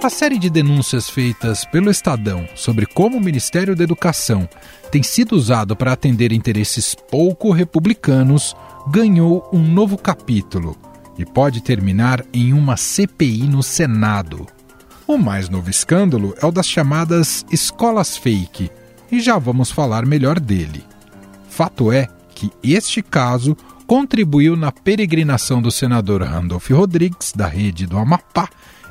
A 0.00 0.08
série 0.08 0.38
de 0.38 0.48
denúncias 0.48 1.10
feitas 1.10 1.64
pelo 1.64 1.90
Estadão 1.90 2.48
sobre 2.54 2.86
como 2.86 3.18
o 3.18 3.20
Ministério 3.20 3.74
da 3.74 3.82
Educação 3.82 4.48
tem 4.92 5.02
sido 5.02 5.32
usado 5.32 5.74
para 5.74 5.92
atender 5.92 6.32
interesses 6.32 6.94
pouco 6.94 7.50
republicanos 7.50 8.54
ganhou 8.86 9.50
um 9.52 9.58
novo 9.58 9.98
capítulo 9.98 10.76
e 11.18 11.26
pode 11.26 11.60
terminar 11.60 12.24
em 12.32 12.52
uma 12.52 12.76
CPI 12.76 13.48
no 13.48 13.60
Senado. 13.60 14.46
O 15.04 15.18
mais 15.18 15.48
novo 15.48 15.68
escândalo 15.68 16.32
é 16.40 16.46
o 16.46 16.52
das 16.52 16.68
chamadas 16.68 17.44
escolas 17.50 18.16
fake, 18.16 18.70
e 19.10 19.20
já 19.20 19.36
vamos 19.36 19.70
falar 19.70 20.06
melhor 20.06 20.38
dele. 20.38 20.84
Fato 21.48 21.90
é 21.90 22.06
que 22.36 22.52
este 22.62 23.02
caso 23.02 23.56
contribuiu 23.84 24.54
na 24.54 24.70
peregrinação 24.70 25.60
do 25.60 25.72
senador 25.72 26.22
Randolph 26.22 26.70
Rodrigues, 26.70 27.32
da 27.34 27.48
rede 27.48 27.84
do 27.84 27.98
Amapá, 27.98 28.48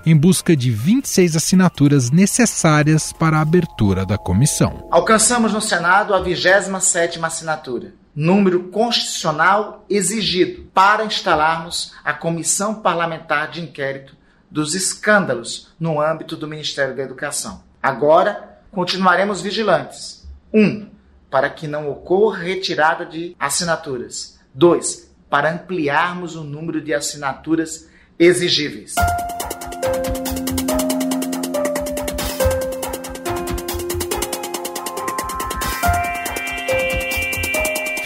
em 0.09 0.15
busca 0.15 0.55
de 0.55 0.71
26 0.71 1.35
assinaturas 1.35 2.09
necessárias 2.09 3.11
para 3.11 3.39
a 3.39 3.41
abertura 3.41 4.05
da 4.05 4.17
comissão. 4.17 4.87
Alcançamos 4.89 5.51
no 5.51 5.59
Senado 5.59 6.13
a 6.13 6.23
27ª 6.23 7.21
assinatura, 7.25 7.93
número 8.15 8.69
constitucional 8.69 9.83
exigido 9.89 10.63
para 10.73 11.03
instalarmos 11.03 11.91
a 12.05 12.13
Comissão 12.13 12.75
Parlamentar 12.75 13.51
de 13.51 13.59
Inquérito 13.59 14.15
dos 14.49 14.75
escândalos 14.75 15.73
no 15.77 15.99
âmbito 15.99 16.37
do 16.37 16.47
Ministério 16.47 16.95
da 16.95 17.03
Educação. 17.03 17.61
Agora, 17.83 18.61
continuaremos 18.71 19.41
vigilantes. 19.41 20.25
1. 20.53 20.61
Um, 20.61 20.89
para 21.29 21.49
que 21.49 21.67
não 21.67 21.91
ocorra 21.91 22.37
retirada 22.43 23.05
de 23.05 23.35
assinaturas. 23.37 24.39
2. 24.53 25.11
Para 25.29 25.51
ampliarmos 25.51 26.37
o 26.37 26.45
número 26.45 26.79
de 26.79 26.93
assinaturas 26.93 27.89
exigíveis. 28.17 28.95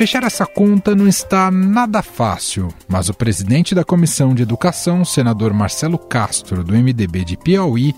Fechar 0.01 0.23
essa 0.23 0.47
conta 0.47 0.95
não 0.95 1.07
está 1.07 1.51
nada 1.51 2.01
fácil, 2.01 2.69
mas 2.87 3.07
o 3.07 3.13
presidente 3.13 3.75
da 3.75 3.83
Comissão 3.83 4.33
de 4.33 4.41
Educação, 4.41 5.05
senador 5.05 5.53
Marcelo 5.53 5.99
Castro, 5.99 6.63
do 6.63 6.73
MDB 6.73 7.23
de 7.23 7.37
Piauí, 7.37 7.93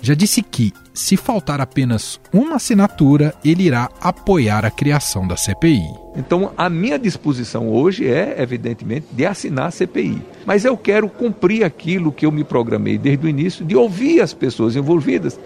já 0.00 0.14
disse 0.14 0.40
que, 0.40 0.72
se 0.94 1.16
faltar 1.16 1.60
apenas 1.60 2.20
uma 2.32 2.54
assinatura, 2.54 3.34
ele 3.44 3.64
irá 3.64 3.90
apoiar 4.00 4.64
a 4.64 4.70
criação 4.70 5.26
da 5.26 5.36
CPI. 5.36 5.82
Então, 6.14 6.52
a 6.56 6.70
minha 6.70 6.96
disposição 6.96 7.68
hoje 7.68 8.06
é, 8.06 8.40
evidentemente, 8.40 9.08
de 9.10 9.26
assinar 9.26 9.66
a 9.66 9.72
CPI. 9.72 10.22
Mas 10.46 10.64
eu 10.64 10.76
quero 10.76 11.08
cumprir 11.08 11.64
aquilo 11.64 12.12
que 12.12 12.24
eu 12.24 12.30
me 12.30 12.44
programei 12.44 12.96
desde 12.96 13.26
o 13.26 13.28
início, 13.28 13.64
de 13.64 13.74
ouvir 13.74 14.20
as 14.20 14.32
pessoas 14.32 14.76
envolvidas. 14.76 15.40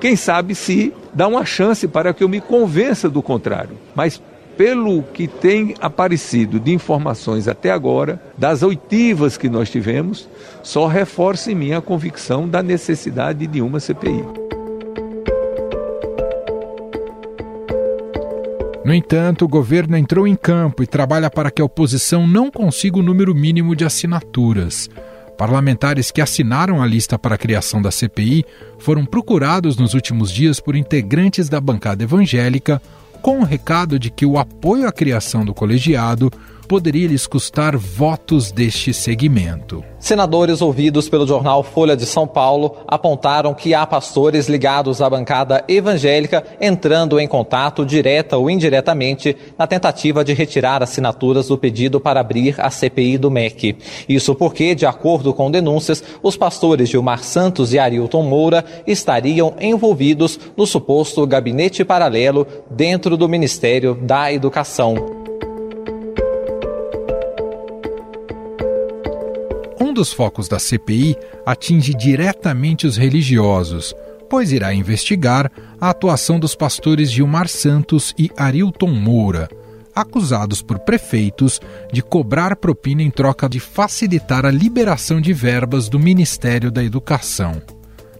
Quem 0.00 0.16
sabe 0.16 0.54
se 0.54 0.94
dá 1.12 1.28
uma 1.28 1.44
chance 1.44 1.86
para 1.86 2.14
que 2.14 2.24
eu 2.24 2.28
me 2.28 2.40
convença 2.40 3.10
do 3.10 3.22
contrário. 3.22 3.76
Mas 3.94 4.18
pelo 4.56 5.02
que 5.02 5.26
tem 5.26 5.74
aparecido 5.80 6.60
de 6.60 6.72
informações 6.72 7.48
até 7.48 7.70
agora, 7.70 8.22
das 8.36 8.62
oitivas 8.62 9.36
que 9.36 9.48
nós 9.48 9.70
tivemos, 9.70 10.28
só 10.62 10.86
reforça 10.86 11.50
em 11.50 11.54
mim 11.54 11.72
a 11.72 11.80
convicção 11.80 12.48
da 12.48 12.62
necessidade 12.62 13.46
de 13.46 13.60
uma 13.60 13.80
CPI. 13.80 14.24
No 18.84 18.92
entanto, 18.92 19.44
o 19.44 19.48
governo 19.48 19.96
entrou 19.96 20.26
em 20.26 20.34
campo 20.34 20.82
e 20.82 20.86
trabalha 20.86 21.30
para 21.30 21.50
que 21.50 21.62
a 21.62 21.64
oposição 21.64 22.26
não 22.26 22.50
consiga 22.50 22.98
o 22.98 23.02
número 23.02 23.34
mínimo 23.34 23.76
de 23.76 23.84
assinaturas. 23.84 24.90
Parlamentares 25.38 26.10
que 26.10 26.20
assinaram 26.20 26.82
a 26.82 26.86
lista 26.86 27.18
para 27.18 27.36
a 27.36 27.38
criação 27.38 27.80
da 27.80 27.90
CPI 27.90 28.44
foram 28.78 29.04
procurados 29.04 29.76
nos 29.76 29.94
últimos 29.94 30.30
dias 30.30 30.60
por 30.60 30.76
integrantes 30.76 31.48
da 31.48 31.60
bancada 31.60 32.02
evangélica 32.02 32.82
com 33.22 33.38
o 33.38 33.44
recado 33.44 33.98
de 33.98 34.10
que 34.10 34.26
o 34.26 34.36
apoio 34.36 34.86
à 34.86 34.92
criação 34.92 35.44
do 35.44 35.54
colegiado 35.54 36.30
poderia 36.72 37.06
lhes 37.06 37.26
custar 37.26 37.76
votos 37.76 38.50
deste 38.50 38.94
segmento. 38.94 39.84
Senadores 39.98 40.62
ouvidos 40.62 41.06
pelo 41.06 41.26
jornal 41.26 41.62
Folha 41.62 41.94
de 41.94 42.06
São 42.06 42.26
Paulo 42.26 42.78
apontaram 42.88 43.52
que 43.52 43.74
há 43.74 43.86
pastores 43.86 44.48
ligados 44.48 45.02
à 45.02 45.10
bancada 45.10 45.62
evangélica 45.68 46.42
entrando 46.58 47.20
em 47.20 47.28
contato 47.28 47.84
direta 47.84 48.38
ou 48.38 48.48
indiretamente 48.48 49.36
na 49.58 49.66
tentativa 49.66 50.24
de 50.24 50.32
retirar 50.32 50.82
assinaturas 50.82 51.48
do 51.48 51.58
pedido 51.58 52.00
para 52.00 52.20
abrir 52.20 52.58
a 52.58 52.70
CPI 52.70 53.18
do 53.18 53.30
MEC. 53.30 53.76
Isso 54.08 54.34
porque, 54.34 54.74
de 54.74 54.86
acordo 54.86 55.34
com 55.34 55.50
denúncias, 55.50 56.02
os 56.22 56.38
pastores 56.38 56.88
Gilmar 56.88 57.22
Santos 57.22 57.74
e 57.74 57.78
Arilton 57.78 58.22
Moura 58.22 58.64
estariam 58.86 59.52
envolvidos 59.60 60.40
no 60.56 60.66
suposto 60.66 61.26
gabinete 61.26 61.84
paralelo 61.84 62.46
dentro 62.70 63.14
do 63.14 63.28
Ministério 63.28 63.94
da 63.94 64.32
Educação. 64.32 65.21
Um 69.82 69.92
dos 69.92 70.12
focos 70.12 70.46
da 70.46 70.60
CPI 70.60 71.16
atinge 71.44 71.92
diretamente 71.92 72.86
os 72.86 72.96
religiosos, 72.96 73.92
pois 74.30 74.52
irá 74.52 74.72
investigar 74.72 75.50
a 75.80 75.90
atuação 75.90 76.38
dos 76.38 76.54
pastores 76.54 77.10
Gilmar 77.10 77.48
Santos 77.48 78.14
e 78.16 78.30
Arilton 78.36 78.92
Moura, 78.92 79.50
acusados 79.92 80.62
por 80.62 80.78
prefeitos 80.78 81.60
de 81.92 82.00
cobrar 82.00 82.54
propina 82.54 83.02
em 83.02 83.10
troca 83.10 83.48
de 83.48 83.58
facilitar 83.58 84.46
a 84.46 84.52
liberação 84.52 85.20
de 85.20 85.32
verbas 85.32 85.88
do 85.88 85.98
Ministério 85.98 86.70
da 86.70 86.84
Educação. 86.84 87.60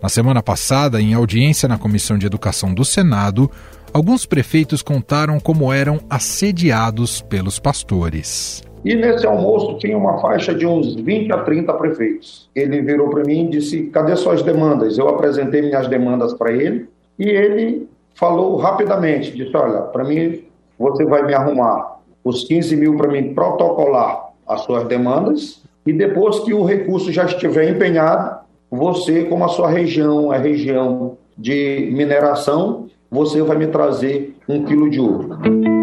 Na 0.02 0.08
semana 0.08 0.42
passada, 0.42 1.00
em 1.00 1.14
audiência 1.14 1.68
na 1.68 1.78
Comissão 1.78 2.18
de 2.18 2.26
Educação 2.26 2.74
do 2.74 2.84
Senado, 2.84 3.48
alguns 3.92 4.26
prefeitos 4.26 4.82
contaram 4.82 5.38
como 5.38 5.72
eram 5.72 6.00
assediados 6.10 7.20
pelos 7.20 7.60
pastores. 7.60 8.64
E 8.84 8.96
nesse 8.96 9.26
almoço 9.26 9.78
tinha 9.78 9.96
uma 9.96 10.20
faixa 10.20 10.52
de 10.52 10.66
uns 10.66 10.94
20 10.96 11.32
a 11.32 11.38
30 11.38 11.72
prefeitos. 11.74 12.50
Ele 12.54 12.80
virou 12.80 13.08
para 13.08 13.22
mim 13.22 13.46
e 13.46 13.50
disse: 13.50 13.84
Cadê 13.84 14.16
suas 14.16 14.42
demandas? 14.42 14.98
Eu 14.98 15.08
apresentei 15.08 15.62
minhas 15.62 15.86
demandas 15.88 16.34
para 16.34 16.52
ele 16.52 16.88
e 17.18 17.28
ele 17.28 17.88
falou 18.14 18.56
rapidamente: 18.56 19.30
Disse, 19.32 19.56
Olha, 19.56 19.82
para 19.82 20.04
mim, 20.04 20.42
você 20.78 21.04
vai 21.04 21.24
me 21.24 21.32
arrumar 21.32 22.00
os 22.24 22.44
15 22.44 22.76
mil 22.76 22.96
para 22.96 23.08
mim 23.08 23.34
protocolar 23.34 24.30
as 24.46 24.62
suas 24.62 24.84
demandas 24.88 25.62
e 25.86 25.92
depois 25.92 26.40
que 26.40 26.52
o 26.52 26.64
recurso 26.64 27.10
já 27.12 27.24
estiver 27.24 27.68
empenhado, 27.68 28.40
você, 28.70 29.24
como 29.24 29.44
a 29.44 29.48
sua 29.48 29.68
região 29.68 30.32
é 30.32 30.38
região 30.38 31.18
de 31.36 31.90
mineração, 31.92 32.86
você 33.10 33.42
vai 33.42 33.56
me 33.58 33.66
trazer 33.66 34.36
um 34.48 34.64
quilo 34.64 34.88
de 34.88 35.00
ouro. 35.00 35.81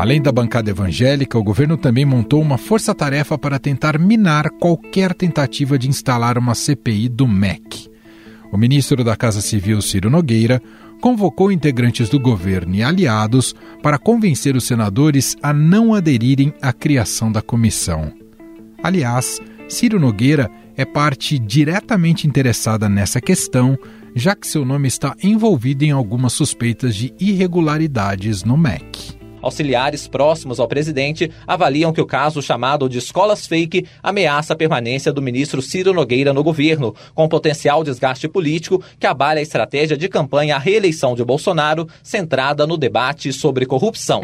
Além 0.00 0.22
da 0.22 0.32
bancada 0.32 0.70
evangélica, 0.70 1.38
o 1.38 1.44
governo 1.44 1.76
também 1.76 2.06
montou 2.06 2.40
uma 2.40 2.56
força-tarefa 2.56 3.36
para 3.36 3.58
tentar 3.58 3.98
minar 3.98 4.48
qualquer 4.48 5.12
tentativa 5.12 5.78
de 5.78 5.90
instalar 5.90 6.38
uma 6.38 6.54
CPI 6.54 7.06
do 7.10 7.28
MEC. 7.28 7.86
O 8.50 8.56
ministro 8.56 9.04
da 9.04 9.14
Casa 9.14 9.42
Civil, 9.42 9.82
Ciro 9.82 10.08
Nogueira, 10.08 10.62
convocou 11.02 11.52
integrantes 11.52 12.08
do 12.08 12.18
governo 12.18 12.74
e 12.76 12.82
aliados 12.82 13.54
para 13.82 13.98
convencer 13.98 14.56
os 14.56 14.64
senadores 14.64 15.36
a 15.42 15.52
não 15.52 15.92
aderirem 15.92 16.54
à 16.62 16.72
criação 16.72 17.30
da 17.30 17.42
comissão. 17.42 18.10
Aliás, 18.82 19.38
Ciro 19.68 20.00
Nogueira 20.00 20.50
é 20.78 20.86
parte 20.86 21.38
diretamente 21.38 22.26
interessada 22.26 22.88
nessa 22.88 23.20
questão, 23.20 23.78
já 24.16 24.34
que 24.34 24.46
seu 24.46 24.64
nome 24.64 24.88
está 24.88 25.14
envolvido 25.22 25.84
em 25.84 25.90
algumas 25.90 26.32
suspeitas 26.32 26.96
de 26.96 27.12
irregularidades 27.20 28.42
no 28.42 28.56
MEC. 28.56 29.19
Auxiliares 29.42 30.06
próximos 30.06 30.60
ao 30.60 30.68
presidente 30.68 31.30
avaliam 31.46 31.92
que 31.92 32.00
o 32.00 32.06
caso 32.06 32.42
chamado 32.42 32.88
de 32.88 32.98
escolas 32.98 33.46
fake 33.46 33.86
ameaça 34.02 34.52
a 34.52 34.56
permanência 34.56 35.12
do 35.12 35.22
ministro 35.22 35.62
Ciro 35.62 35.92
Nogueira 35.92 36.32
no 36.32 36.42
governo, 36.42 36.94
com 37.14 37.28
potencial 37.28 37.82
desgaste 37.82 38.28
político 38.28 38.82
que 38.98 39.06
abala 39.06 39.38
a 39.38 39.42
estratégia 39.42 39.96
de 39.96 40.08
campanha 40.08 40.56
à 40.56 40.58
reeleição 40.58 41.14
de 41.14 41.24
Bolsonaro, 41.24 41.88
centrada 42.02 42.66
no 42.66 42.76
debate 42.76 43.32
sobre 43.32 43.66
corrupção. 43.66 44.22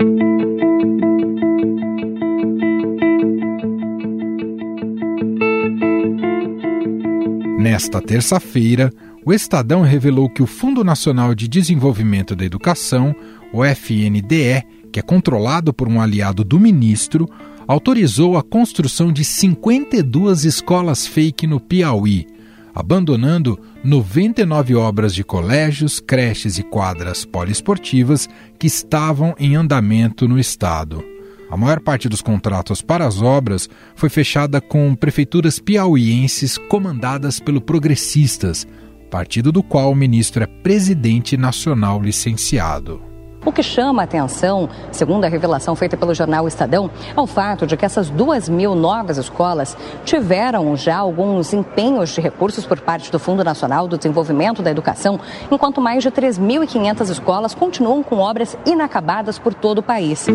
Nesta 7.59 8.01
terça-feira, 8.01 8.93
o 9.25 9.33
Estadão 9.33 9.83
revelou 9.83 10.31
que 10.31 10.41
o 10.41 10.47
Fundo 10.47 10.85
Nacional 10.85 11.35
de 11.35 11.49
Desenvolvimento 11.49 12.37
da 12.37 12.45
Educação, 12.45 13.13
o 13.53 13.65
FNDE, 13.65 14.63
que 14.97 15.01
é 15.01 15.03
controlado 15.03 15.75
por 15.75 15.89
um 15.89 16.01
aliado 16.01 16.43
do 16.43 16.59
ministro, 16.59 17.29
autorizou 17.69 18.35
a 18.35 18.43
construção 18.43 19.13
de 19.13 19.27
52 19.27 20.47
escolas 20.47 21.07
fake 21.07 21.47
no 21.47 21.61
Piauí, 21.61 22.27
abandonando 22.75 23.61
99 23.85 24.75
obras 24.75 25.15
de 25.15 25.23
colégios, 25.23 26.01
creches 26.01 26.57
e 26.57 26.63
quadras 26.63 27.27
poliesportivas 27.27 28.27
que 28.59 28.67
estavam 28.67 29.35
em 29.39 29.55
andamento 29.55 30.27
no 30.27 30.39
estado. 30.39 31.05
A 31.51 31.59
maior 31.59 31.81
parte 31.81 32.09
dos 32.09 32.23
contratos 32.23 32.81
para 32.81 33.07
as 33.07 33.21
obras 33.21 33.69
foi 33.95 34.09
fechada 34.09 34.63
com 34.63 34.95
prefeituras 34.95 35.59
piauienses 35.59 36.57
comandadas 36.57 37.39
pelo 37.39 37.61
Progressistas, 37.61 38.67
partido 39.11 39.53
do 39.53 39.63
qual 39.63 39.93
o 39.93 39.95
ministro 39.95 40.43
é 40.43 40.47
presidente 40.47 41.37
nacional 41.37 42.01
licenciado. 42.01 43.16
O 43.47 43.53
que 43.53 43.63
chama 43.63 44.03
a 44.03 44.05
atenção, 44.05 44.69
segundo 44.91 45.25
a 45.25 45.29
revelação 45.29 45.77
feita 45.77 45.97
pelo 45.97 46.13
jornal 46.13 46.49
Estadão, 46.49 46.91
é 47.17 47.21
o 47.21 47.29
fato 47.29 47.65
de 47.65 47.77
que 47.77 47.85
essas 47.85 48.11
duas 48.11 48.49
mil 48.49 48.75
novas 48.75 49.19
escolas 49.19 49.77
tiveram 50.05 50.77
já 50.77 50.97
alguns 50.97 51.53
empenhos 51.53 52.11
de 52.11 52.21
recursos 52.21 52.67
por 52.67 52.81
parte 52.81 53.11
do 53.13 53.21
Fundo 53.21 53.45
Nacional 53.45 53.87
do 53.87 53.97
Desenvolvimento 53.97 54.63
da 54.63 54.71
Educação, 54.73 55.21
enquanto 55.49 55.81
mais 55.81 56.03
de 56.03 56.11
3.500 56.11 57.09
escolas 57.09 57.55
continuam 57.55 58.03
com 58.03 58.19
obras 58.19 58.59
inacabadas 58.67 59.39
por 59.39 59.55
todo 59.55 59.79
o 59.79 59.83
país. 59.83 60.27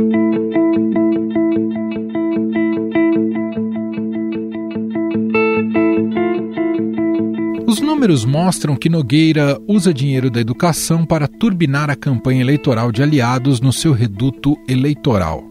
Os 7.72 7.80
números 7.80 8.26
mostram 8.26 8.76
que 8.76 8.90
Nogueira 8.90 9.58
usa 9.66 9.94
dinheiro 9.94 10.30
da 10.30 10.42
educação 10.42 11.06
para 11.06 11.26
turbinar 11.26 11.90
a 11.90 11.96
campanha 11.96 12.42
eleitoral 12.42 12.92
de 12.92 13.02
aliados 13.02 13.62
no 13.62 13.72
seu 13.72 13.94
reduto 13.94 14.58
eleitoral. 14.68 15.42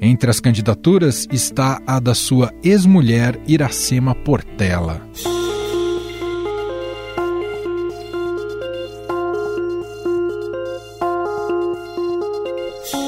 Entre 0.00 0.30
as 0.30 0.40
candidaturas 0.40 1.28
está 1.30 1.78
a 1.86 2.00
da 2.00 2.14
sua 2.14 2.50
ex-mulher 2.64 3.38
Iracema 3.46 4.14
Portela. 4.14 5.06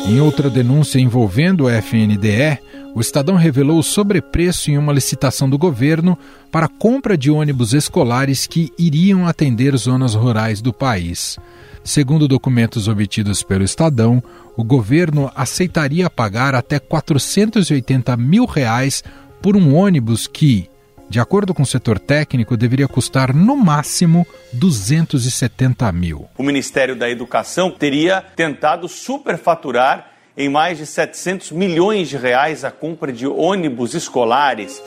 Em 0.07 0.21
outra 0.21 0.51
denúncia 0.51 1.01
envolvendo 1.01 1.65
o 1.65 1.71
FNDE, 1.71 2.59
o 2.95 3.01
Estadão 3.01 3.37
revelou 3.37 3.79
o 3.79 3.83
sobrepreço 3.83 4.71
em 4.71 4.79
uma 4.79 4.93
licitação 4.93 5.49
do 5.49 5.57
governo 5.57 6.19
para 6.51 6.67
a 6.67 6.69
compra 6.69 7.17
de 7.17 7.31
ônibus 7.31 7.73
escolares 7.73 8.47
que 8.47 8.73
iriam 8.79 9.27
atender 9.27 9.77
zonas 9.77 10.15
rurais 10.15 10.61
do 10.61 10.73
país. 10.73 11.39
Segundo 11.85 12.29
documentos 12.29 12.89
obtidos 12.89 13.43
pelo 13.43 13.65
Estadão, 13.65 14.23
o 14.57 14.65
governo 14.65 15.31
aceitaria 15.35 16.11
pagar 16.11 16.55
até 16.55 16.79
480 16.79 18.17
mil 18.17 18.45
reais 18.45 19.03
por 19.41 19.57
um 19.57 19.75
ônibus 19.75 20.27
que, 20.27 20.69
de 21.09 21.19
acordo 21.19 21.55
com 21.55 21.63
o 21.63 21.67
setor 21.67 21.99
técnico, 21.99 22.57
deveria 22.57 22.87
custar 22.87 23.35
no 23.35 23.57
máximo 23.57 24.27
270 24.53 25.91
mil. 25.93 26.29
O 26.37 26.43
Ministério 26.43 26.95
da 26.95 27.09
Educação 27.09 27.71
teria 27.71 28.21
tentado 28.21 28.87
superfaturar 28.89 30.11
em 30.37 30.49
mais 30.49 30.79
de 30.79 30.87
700 30.87 31.53
milhões 31.53 32.09
de 32.09 32.17
reais 32.17 32.65
a 32.65 32.71
compra 32.71 33.13
de 33.13 33.27
ônibus 33.27 33.95
escolares. 33.95 34.83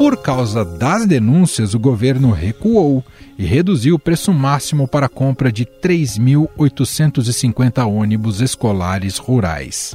Por 0.00 0.16
causa 0.16 0.64
das 0.64 1.04
denúncias, 1.04 1.74
o 1.74 1.78
governo 1.78 2.30
recuou 2.30 3.04
e 3.38 3.44
reduziu 3.44 3.96
o 3.96 3.98
preço 3.98 4.32
máximo 4.32 4.88
para 4.88 5.04
a 5.06 5.10
compra 5.10 5.52
de 5.52 5.66
3.850 5.66 7.86
ônibus 7.86 8.40
escolares 8.40 9.18
rurais. 9.18 9.94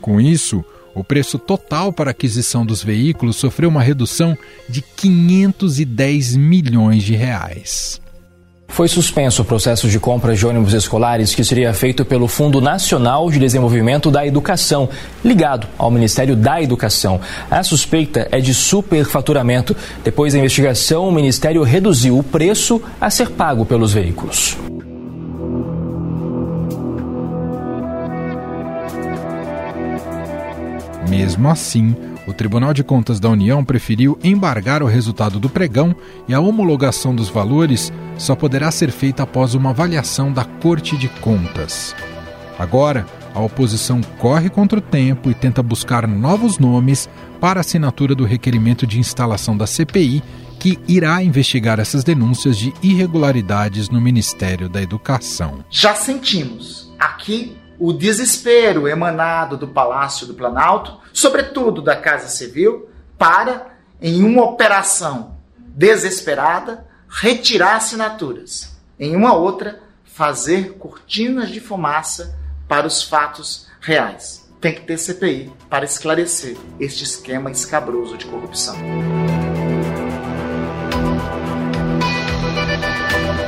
Com 0.00 0.20
isso, 0.20 0.64
o 0.92 1.04
preço 1.04 1.38
total 1.38 1.92
para 1.92 2.10
aquisição 2.10 2.66
dos 2.66 2.82
veículos 2.82 3.36
sofreu 3.36 3.68
uma 3.68 3.80
redução 3.80 4.36
de 4.68 4.82
510 4.82 6.34
milhões 6.34 7.04
de 7.04 7.14
reais. 7.14 8.00
Foi 8.68 8.86
suspenso 8.86 9.42
o 9.42 9.44
processo 9.44 9.88
de 9.88 9.98
compra 9.98 10.36
de 10.36 10.46
ônibus 10.46 10.72
escolares 10.72 11.34
que 11.34 11.42
seria 11.42 11.74
feito 11.74 12.04
pelo 12.04 12.28
Fundo 12.28 12.60
Nacional 12.60 13.28
de 13.28 13.38
Desenvolvimento 13.38 14.10
da 14.10 14.24
Educação, 14.24 14.88
ligado 15.24 15.66
ao 15.76 15.90
Ministério 15.90 16.36
da 16.36 16.62
Educação. 16.62 17.20
A 17.50 17.62
suspeita 17.64 18.28
é 18.30 18.38
de 18.38 18.54
superfaturamento. 18.54 19.74
Depois 20.04 20.32
da 20.32 20.38
investigação, 20.38 21.08
o 21.08 21.12
Ministério 21.12 21.62
reduziu 21.64 22.18
o 22.18 22.22
preço 22.22 22.80
a 23.00 23.10
ser 23.10 23.30
pago 23.30 23.64
pelos 23.66 23.92
veículos. 23.92 24.56
Mesmo 31.08 31.48
assim, 31.48 31.96
o 32.28 32.34
Tribunal 32.34 32.74
de 32.74 32.84
Contas 32.84 33.18
da 33.18 33.30
União 33.30 33.64
preferiu 33.64 34.18
embargar 34.22 34.82
o 34.82 34.86
resultado 34.86 35.40
do 35.40 35.48
pregão 35.48 35.96
e 36.28 36.34
a 36.34 36.40
homologação 36.40 37.14
dos 37.14 37.30
valores 37.30 37.90
só 38.18 38.36
poderá 38.36 38.70
ser 38.70 38.90
feita 38.90 39.22
após 39.22 39.54
uma 39.54 39.70
avaliação 39.70 40.30
da 40.30 40.44
Corte 40.44 40.94
de 40.98 41.08
Contas. 41.08 41.96
Agora, 42.58 43.06
a 43.34 43.40
oposição 43.40 44.02
corre 44.18 44.50
contra 44.50 44.78
o 44.78 44.82
tempo 44.82 45.30
e 45.30 45.34
tenta 45.34 45.62
buscar 45.62 46.06
novos 46.06 46.58
nomes 46.58 47.08
para 47.40 47.60
assinatura 47.60 48.14
do 48.14 48.26
requerimento 48.26 48.86
de 48.86 48.98
instalação 48.98 49.56
da 49.56 49.66
CPI, 49.66 50.22
que 50.58 50.78
irá 50.86 51.22
investigar 51.22 51.80
essas 51.80 52.04
denúncias 52.04 52.58
de 52.58 52.74
irregularidades 52.82 53.88
no 53.88 54.02
Ministério 54.02 54.68
da 54.68 54.82
Educação. 54.82 55.64
Já 55.70 55.94
sentimos 55.94 56.87
aqui 56.98 57.56
o 57.78 57.92
desespero 57.92 58.88
emanado 58.88 59.56
do 59.56 59.68
Palácio 59.68 60.26
do 60.26 60.34
Planalto, 60.34 60.98
sobretudo 61.12 61.80
da 61.80 61.94
Casa 61.94 62.28
Civil, 62.28 62.88
para, 63.16 63.68
em 64.00 64.24
uma 64.24 64.44
operação 64.44 65.36
desesperada, 65.56 66.86
retirar 67.08 67.76
assinaturas. 67.76 68.76
Em 68.98 69.14
uma 69.14 69.34
outra, 69.34 69.80
fazer 70.04 70.74
cortinas 70.74 71.50
de 71.50 71.60
fumaça 71.60 72.36
para 72.66 72.86
os 72.86 73.02
fatos 73.02 73.68
reais. 73.80 74.48
Tem 74.60 74.74
que 74.74 74.80
ter 74.80 74.98
CPI 74.98 75.52
para 75.70 75.84
esclarecer 75.84 76.56
este 76.80 77.04
esquema 77.04 77.50
escabroso 77.50 78.18
de 78.18 78.26
corrupção. 78.26 78.74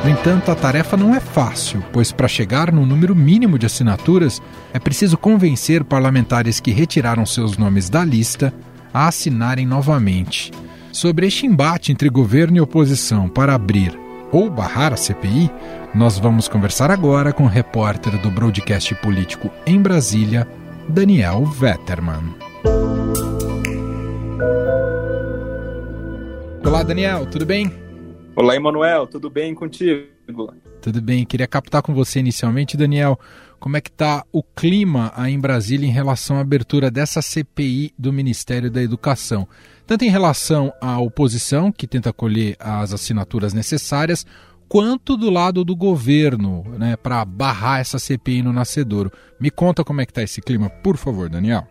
No 0.02 0.08
entanto, 0.08 0.50
a 0.50 0.54
tarefa 0.54 0.96
não 0.96 1.14
é 1.14 1.20
fácil, 1.20 1.84
pois 1.92 2.10
para 2.10 2.26
chegar 2.26 2.72
no 2.72 2.86
número 2.86 3.14
mínimo 3.14 3.58
de 3.58 3.66
assinaturas 3.66 4.40
é 4.72 4.78
preciso 4.78 5.18
convencer 5.18 5.84
parlamentares 5.84 6.58
que 6.58 6.70
retiraram 6.70 7.26
seus 7.26 7.58
nomes 7.58 7.90
da 7.90 8.02
lista 8.02 8.52
a 8.94 9.08
assinarem 9.08 9.66
novamente. 9.66 10.50
Sobre 10.90 11.26
este 11.26 11.44
embate 11.44 11.92
entre 11.92 12.08
governo 12.08 12.56
e 12.56 12.60
oposição 12.60 13.28
para 13.28 13.54
abrir 13.54 13.96
ou 14.32 14.48
barrar 14.48 14.92
a 14.92 14.96
CPI, 14.96 15.50
nós 15.94 16.18
vamos 16.18 16.48
conversar 16.48 16.90
agora 16.90 17.32
com 17.32 17.44
o 17.44 17.48
repórter 17.48 18.16
do 18.18 18.30
broadcast 18.30 18.94
político 18.96 19.50
em 19.66 19.80
Brasília, 19.80 20.48
Daniel 20.88 21.44
Vetterman. 21.44 22.34
Olá, 26.64 26.82
Daniel, 26.82 27.26
tudo 27.26 27.44
bem? 27.44 27.79
Olá, 28.40 28.56
Emanuel, 28.56 29.06
tudo 29.06 29.28
bem 29.28 29.54
contigo? 29.54 30.06
Tudo 30.80 31.02
bem. 31.02 31.26
Queria 31.26 31.46
captar 31.46 31.82
com 31.82 31.92
você 31.92 32.20
inicialmente, 32.20 32.74
Daniel, 32.74 33.20
como 33.58 33.76
é 33.76 33.82
que 33.82 33.90
está 33.90 34.24
o 34.32 34.42
clima 34.42 35.12
aí 35.14 35.34
em 35.34 35.38
Brasília 35.38 35.86
em 35.86 35.92
relação 35.92 36.38
à 36.38 36.40
abertura 36.40 36.90
dessa 36.90 37.20
CPI 37.20 37.92
do 37.98 38.10
Ministério 38.10 38.70
da 38.70 38.82
Educação? 38.82 39.46
Tanto 39.86 40.06
em 40.06 40.08
relação 40.08 40.72
à 40.80 40.98
oposição, 40.98 41.70
que 41.70 41.86
tenta 41.86 42.14
colher 42.14 42.56
as 42.58 42.94
assinaturas 42.94 43.52
necessárias, 43.52 44.24
quanto 44.66 45.18
do 45.18 45.28
lado 45.28 45.62
do 45.62 45.76
governo, 45.76 46.64
né, 46.78 46.96
para 46.96 47.22
barrar 47.26 47.80
essa 47.80 47.98
CPI 47.98 48.42
no 48.42 48.54
nascedouro. 48.54 49.12
Me 49.38 49.50
conta 49.50 49.84
como 49.84 50.00
é 50.00 50.06
que 50.06 50.12
está 50.12 50.22
esse 50.22 50.40
clima, 50.40 50.70
por 50.70 50.96
favor, 50.96 51.28
Daniel. 51.28 51.68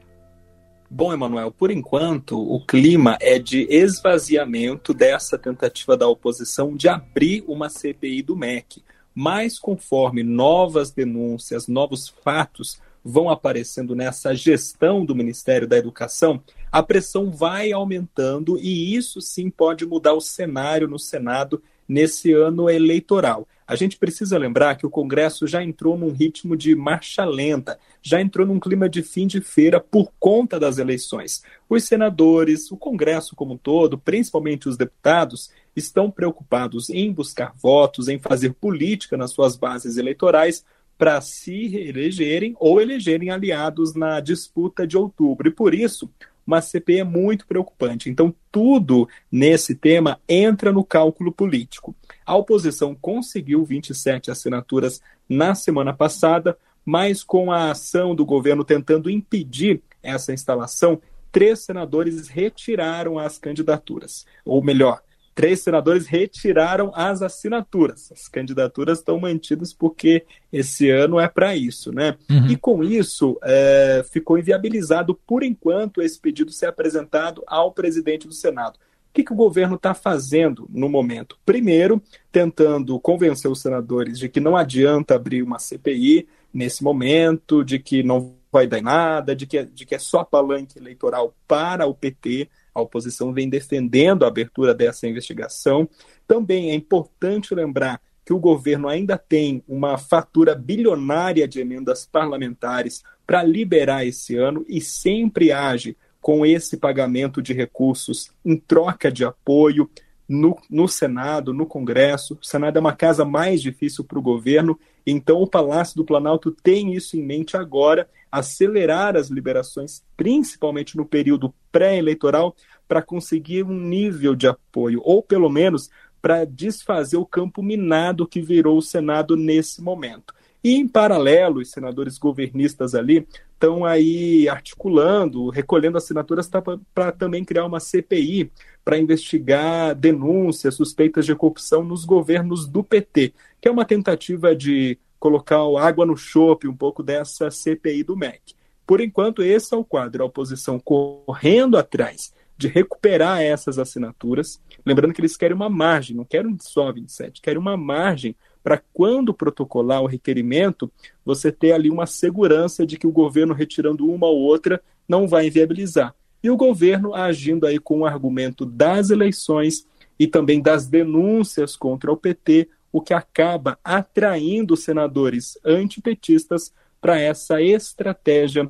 Bom, 0.91 1.13
Emanuel, 1.13 1.51
por 1.51 1.69
enquanto 1.69 2.39
o 2.41 2.65
clima 2.65 3.15
é 3.21 3.37
de 3.37 3.67
esvaziamento 3.69 4.91
dessa 4.91 5.37
tentativa 5.37 5.95
da 5.95 6.07
oposição 6.07 6.75
de 6.75 6.89
abrir 6.89 7.43
uma 7.47 7.69
CPI 7.69 8.23
do 8.23 8.35
MEC. 8.35 8.83
Mas 9.13 9.59
conforme 9.59 10.23
novas 10.23 10.89
denúncias, 10.89 11.67
novos 11.67 12.09
fatos 12.09 12.81
vão 13.03 13.29
aparecendo 13.29 13.95
nessa 13.95 14.33
gestão 14.33 15.05
do 15.05 15.15
Ministério 15.15 15.67
da 15.67 15.77
Educação, 15.77 16.41
a 16.71 16.81
pressão 16.81 17.29
vai 17.29 17.71
aumentando 17.71 18.57
e 18.57 18.95
isso 18.95 19.21
sim 19.21 19.51
pode 19.51 19.85
mudar 19.85 20.13
o 20.13 20.21
cenário 20.21 20.87
no 20.87 20.97
Senado 20.97 21.61
nesse 21.89 22.31
ano 22.31 22.69
eleitoral. 22.69 23.47
A 23.67 23.75
gente 23.75 23.97
precisa 23.97 24.37
lembrar 24.37 24.75
que 24.75 24.85
o 24.85 24.89
Congresso 24.89 25.45
já 25.45 25.63
entrou 25.63 25.97
num 25.97 26.11
ritmo 26.11 26.55
de 26.55 26.75
marcha 26.75 27.25
lenta, 27.25 27.79
já 28.01 28.19
entrou 28.19 28.45
num 28.45 28.59
clima 28.59 28.87
de 28.87 29.03
fim 29.03 29.27
de 29.27 29.41
feira 29.41 29.79
por 29.79 30.11
conta 30.19 30.59
das 30.59 30.77
eleições. 30.77 31.43
Os 31.69 31.83
senadores, 31.83 32.71
o 32.71 32.77
Congresso 32.77 33.35
como 33.35 33.53
um 33.53 33.57
todo, 33.57 33.97
principalmente 33.97 34.69
os 34.69 34.77
deputados, 34.77 35.51
estão 35.75 36.09
preocupados 36.09 36.89
em 36.89 37.11
buscar 37.11 37.53
votos, 37.61 38.07
em 38.07 38.17
fazer 38.17 38.53
política 38.53 39.17
nas 39.17 39.31
suas 39.31 39.55
bases 39.55 39.97
eleitorais 39.97 40.63
para 40.97 41.21
se 41.21 41.67
reelegerem 41.67 42.55
ou 42.59 42.81
elegerem 42.81 43.29
aliados 43.29 43.95
na 43.95 44.19
disputa 44.19 44.85
de 44.85 44.97
outubro. 44.97 45.47
E 45.47 45.51
por 45.51 45.73
isso, 45.73 46.09
uma 46.49 46.61
CPI 46.61 47.01
é 47.01 47.03
muito 47.03 47.45
preocupante. 47.45 48.09
Então, 48.09 48.33
tudo 48.51 49.07
nesse 49.31 49.75
tema 49.75 50.19
entra 50.27 50.73
no 50.73 50.83
cálculo 50.83 51.31
político. 51.31 51.95
A 52.25 52.35
oposição 52.35 52.95
conseguiu 52.95 53.63
27 53.63 54.31
assinaturas 54.31 54.99
na 55.29 55.53
semana 55.53 55.93
passada, 55.93 56.57
mas 56.83 57.23
com 57.23 57.51
a 57.51 57.69
ação 57.69 58.15
do 58.15 58.25
governo 58.25 58.65
tentando 58.65 59.11
impedir 59.11 59.83
essa 60.01 60.33
instalação, 60.33 60.99
três 61.31 61.59
senadores 61.59 62.27
retiraram 62.27 63.19
as 63.19 63.37
candidaturas. 63.37 64.25
Ou 64.43 64.63
melhor, 64.63 65.03
três 65.39 65.61
senadores 65.61 66.05
retiraram 66.05 66.91
as 66.93 67.21
assinaturas. 67.21 68.11
As 68.11 68.27
candidaturas 68.27 68.99
estão 68.99 69.17
mantidas 69.17 69.73
porque 69.73 70.25
esse 70.51 70.89
ano 70.89 71.17
é 71.17 71.29
para 71.29 71.55
isso, 71.55 71.93
né? 71.93 72.17
Uhum. 72.29 72.47
E 72.47 72.57
com 72.57 72.83
isso, 72.83 73.39
é, 73.41 74.03
ficou 74.11 74.37
inviabilizado, 74.37 75.15
por 75.15 75.41
enquanto, 75.41 76.01
esse 76.01 76.19
pedido 76.19 76.51
ser 76.51 76.65
apresentado 76.65 77.41
ao 77.47 77.71
presidente 77.71 78.27
do 78.27 78.33
Senado. 78.33 78.75
O 78.75 79.13
que, 79.13 79.23
que 79.23 79.31
o 79.31 79.35
governo 79.35 79.75
está 79.77 79.93
fazendo 79.93 80.67
no 80.69 80.89
momento? 80.89 81.37
Primeiro, 81.45 82.03
tentando 82.33 82.99
convencer 82.99 83.49
os 83.49 83.61
senadores 83.61 84.19
de 84.19 84.27
que 84.27 84.41
não 84.41 84.57
adianta 84.57 85.15
abrir 85.15 85.41
uma 85.41 85.57
CPI 85.57 86.27
nesse 86.53 86.83
momento, 86.83 87.63
de 87.63 87.79
que 87.79 88.03
não 88.03 88.35
vai 88.51 88.67
dar 88.67 88.81
nada, 88.81 89.33
de 89.33 89.47
que, 89.47 89.57
é, 89.57 89.63
de 89.63 89.85
que 89.85 89.95
é 89.95 89.99
só 89.99 90.21
palanque 90.21 90.77
eleitoral 90.77 91.33
para 91.47 91.85
o 91.85 91.95
PT. 91.95 92.49
A 92.79 92.83
oposição 92.83 93.33
vem 93.33 93.49
defendendo 93.49 94.23
a 94.23 94.27
abertura 94.27 94.73
dessa 94.73 95.07
investigação. 95.07 95.87
Também 96.27 96.71
é 96.71 96.75
importante 96.75 97.53
lembrar 97.53 98.01
que 98.25 98.33
o 98.33 98.39
governo 98.39 98.87
ainda 98.87 99.17
tem 99.17 99.63
uma 99.67 99.97
fatura 99.97 100.53
bilionária 100.53 101.47
de 101.47 101.59
emendas 101.59 102.05
parlamentares 102.05 103.03
para 103.25 103.43
liberar 103.43 104.05
esse 104.05 104.35
ano 104.35 104.65
e 104.67 104.79
sempre 104.81 105.51
age 105.51 105.97
com 106.21 106.45
esse 106.45 106.77
pagamento 106.77 107.41
de 107.41 107.53
recursos 107.53 108.31
em 108.45 108.55
troca 108.55 109.11
de 109.11 109.23
apoio 109.25 109.89
no, 110.27 110.55
no 110.69 110.87
Senado, 110.87 111.53
no 111.53 111.65
Congresso. 111.65 112.37
O 112.39 112.45
Senado 112.45 112.77
é 112.77 112.79
uma 112.79 112.95
casa 112.95 113.25
mais 113.25 113.61
difícil 113.61 114.03
para 114.03 114.19
o 114.19 114.21
governo, 114.21 114.79
então 115.05 115.41
o 115.41 115.47
Palácio 115.47 115.95
do 115.95 116.05
Planalto 116.05 116.51
tem 116.51 116.93
isso 116.93 117.17
em 117.17 117.23
mente 117.23 117.57
agora, 117.57 118.07
acelerar 118.31 119.17
as 119.17 119.29
liberações, 119.29 120.03
principalmente 120.15 120.95
no 120.95 121.03
período 121.03 121.51
pré-eleitoral, 121.71 122.55
para 122.89 123.03
conseguir 123.03 123.63
um 123.63 123.79
nível 123.79 124.35
de 124.35 124.47
apoio, 124.47 124.99
ou 125.05 125.21
pelo 125.21 125.47
menos 125.47 125.91
para 126.19 126.43
desfazer 126.43 127.17
o 127.17 127.25
campo 127.25 127.61
minado 127.61 128.27
que 128.27 128.41
virou 128.41 128.79
o 128.79 128.81
Senado 128.81 129.37
nesse 129.37 129.79
momento. 129.79 130.33
E, 130.63 130.73
em 130.73 130.87
paralelo, 130.87 131.61
os 131.61 131.69
senadores 131.69 132.17
governistas 132.17 132.95
ali 132.95 133.25
estão 133.53 133.85
aí 133.85 134.49
articulando, 134.49 135.49
recolhendo 135.49 135.97
assinaturas 135.97 136.49
para 136.93 137.11
também 137.11 137.45
criar 137.45 137.65
uma 137.65 137.79
CPI 137.79 138.51
para 138.83 138.97
investigar 138.97 139.95
denúncias, 139.95 140.75
suspeitas 140.75 141.25
de 141.25 141.35
corrupção 141.35 141.83
nos 141.83 142.03
governos 142.03 142.67
do 142.67 142.83
PT, 142.83 143.33
que 143.61 143.67
é 143.67 143.71
uma 143.71 143.85
tentativa 143.85 144.55
de 144.55 144.97
colocar 145.19 145.59
água 145.79 146.05
no 146.05 146.17
chope 146.17 146.67
um 146.67 146.75
pouco 146.75 147.03
dessa 147.03 147.51
CPI 147.51 148.03
do 148.03 148.17
MEC. 148.17 148.55
Por 148.85 148.99
enquanto, 148.99 149.43
esse 149.43 149.73
é 149.73 149.77
o 149.77 149.85
quadro, 149.85 150.23
a 150.23 150.25
oposição 150.25 150.79
correndo 150.79 151.77
atrás 151.77 152.33
de 152.59 152.67
recuperar 152.67 153.41
essas 153.41 153.79
assinaturas. 153.79 154.61
Lembrando 154.85 155.13
que 155.13 155.21
eles 155.21 155.37
querem 155.37 155.55
uma 155.55 155.69
margem, 155.69 156.13
não 156.13 156.25
querem 156.25 156.57
só 156.59 156.91
27, 156.91 157.41
querem 157.41 157.57
uma 157.57 157.77
margem 157.77 158.35
para 158.61 158.83
quando 158.91 159.33
protocolar 159.33 160.01
o 160.01 160.07
requerimento, 160.07 160.91
você 161.23 161.53
ter 161.53 161.71
ali 161.71 161.89
uma 161.89 162.05
segurança 162.05 162.85
de 162.85 162.97
que 162.97 163.07
o 163.07 163.13
governo 163.13 163.53
retirando 163.53 164.05
uma 164.05 164.27
ou 164.27 164.39
outra 164.39 164.83
não 165.07 165.25
vai 165.25 165.47
inviabilizar. 165.47 166.13
E 166.43 166.49
o 166.49 166.57
governo 166.57 167.15
agindo 167.15 167.65
aí 167.65 167.79
com 167.79 167.99
o 167.99 168.05
argumento 168.05 168.65
das 168.65 169.09
eleições 169.09 169.87
e 170.19 170.27
também 170.27 170.61
das 170.61 170.85
denúncias 170.85 171.77
contra 171.77 172.11
o 172.11 172.17
PT, 172.17 172.67
o 172.91 172.99
que 172.99 173.13
acaba 173.13 173.79
atraindo 173.81 174.75
senadores 174.75 175.57
antipetistas 175.63 176.73
para 176.99 177.17
essa 177.17 177.61
estratégia 177.61 178.69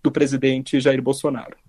do 0.00 0.12
presidente 0.12 0.78
Jair 0.78 1.02
Bolsonaro. 1.02 1.63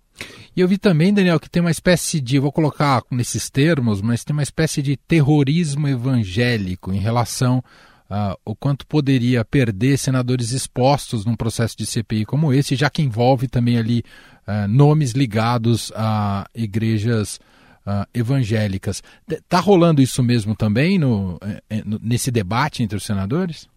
E 0.55 0.61
eu 0.61 0.67
vi 0.67 0.77
também, 0.77 1.13
Daniel, 1.13 1.39
que 1.39 1.49
tem 1.49 1.61
uma 1.61 1.71
espécie 1.71 2.21
de, 2.21 2.39
vou 2.39 2.51
colocar 2.51 3.03
nesses 3.11 3.49
termos, 3.49 4.01
mas 4.01 4.23
tem 4.23 4.33
uma 4.33 4.43
espécie 4.43 4.81
de 4.81 4.95
terrorismo 4.95 5.87
evangélico 5.87 6.93
em 6.93 6.99
relação 6.99 7.63
uh, 8.09 8.37
o 8.45 8.55
quanto 8.55 8.87
poderia 8.87 9.43
perder 9.43 9.97
senadores 9.97 10.51
expostos 10.51 11.25
num 11.25 11.35
processo 11.35 11.77
de 11.77 11.85
CPI 11.85 12.25
como 12.25 12.53
esse, 12.53 12.75
já 12.75 12.89
que 12.89 13.01
envolve 13.01 13.47
também 13.47 13.77
ali 13.77 14.03
uh, 14.47 14.67
nomes 14.67 15.11
ligados 15.11 15.91
a 15.95 16.47
igrejas 16.55 17.39
uh, 17.85 18.07
evangélicas. 18.13 19.03
Está 19.29 19.59
rolando 19.59 20.01
isso 20.01 20.21
mesmo 20.23 20.55
também 20.55 20.99
eh, 21.41 21.61
eh, 21.69 21.83
no, 21.85 21.99
nesse 22.01 22.31
debate 22.31 22.83
entre 22.83 22.97
os 22.97 23.03
senadores? 23.03 23.67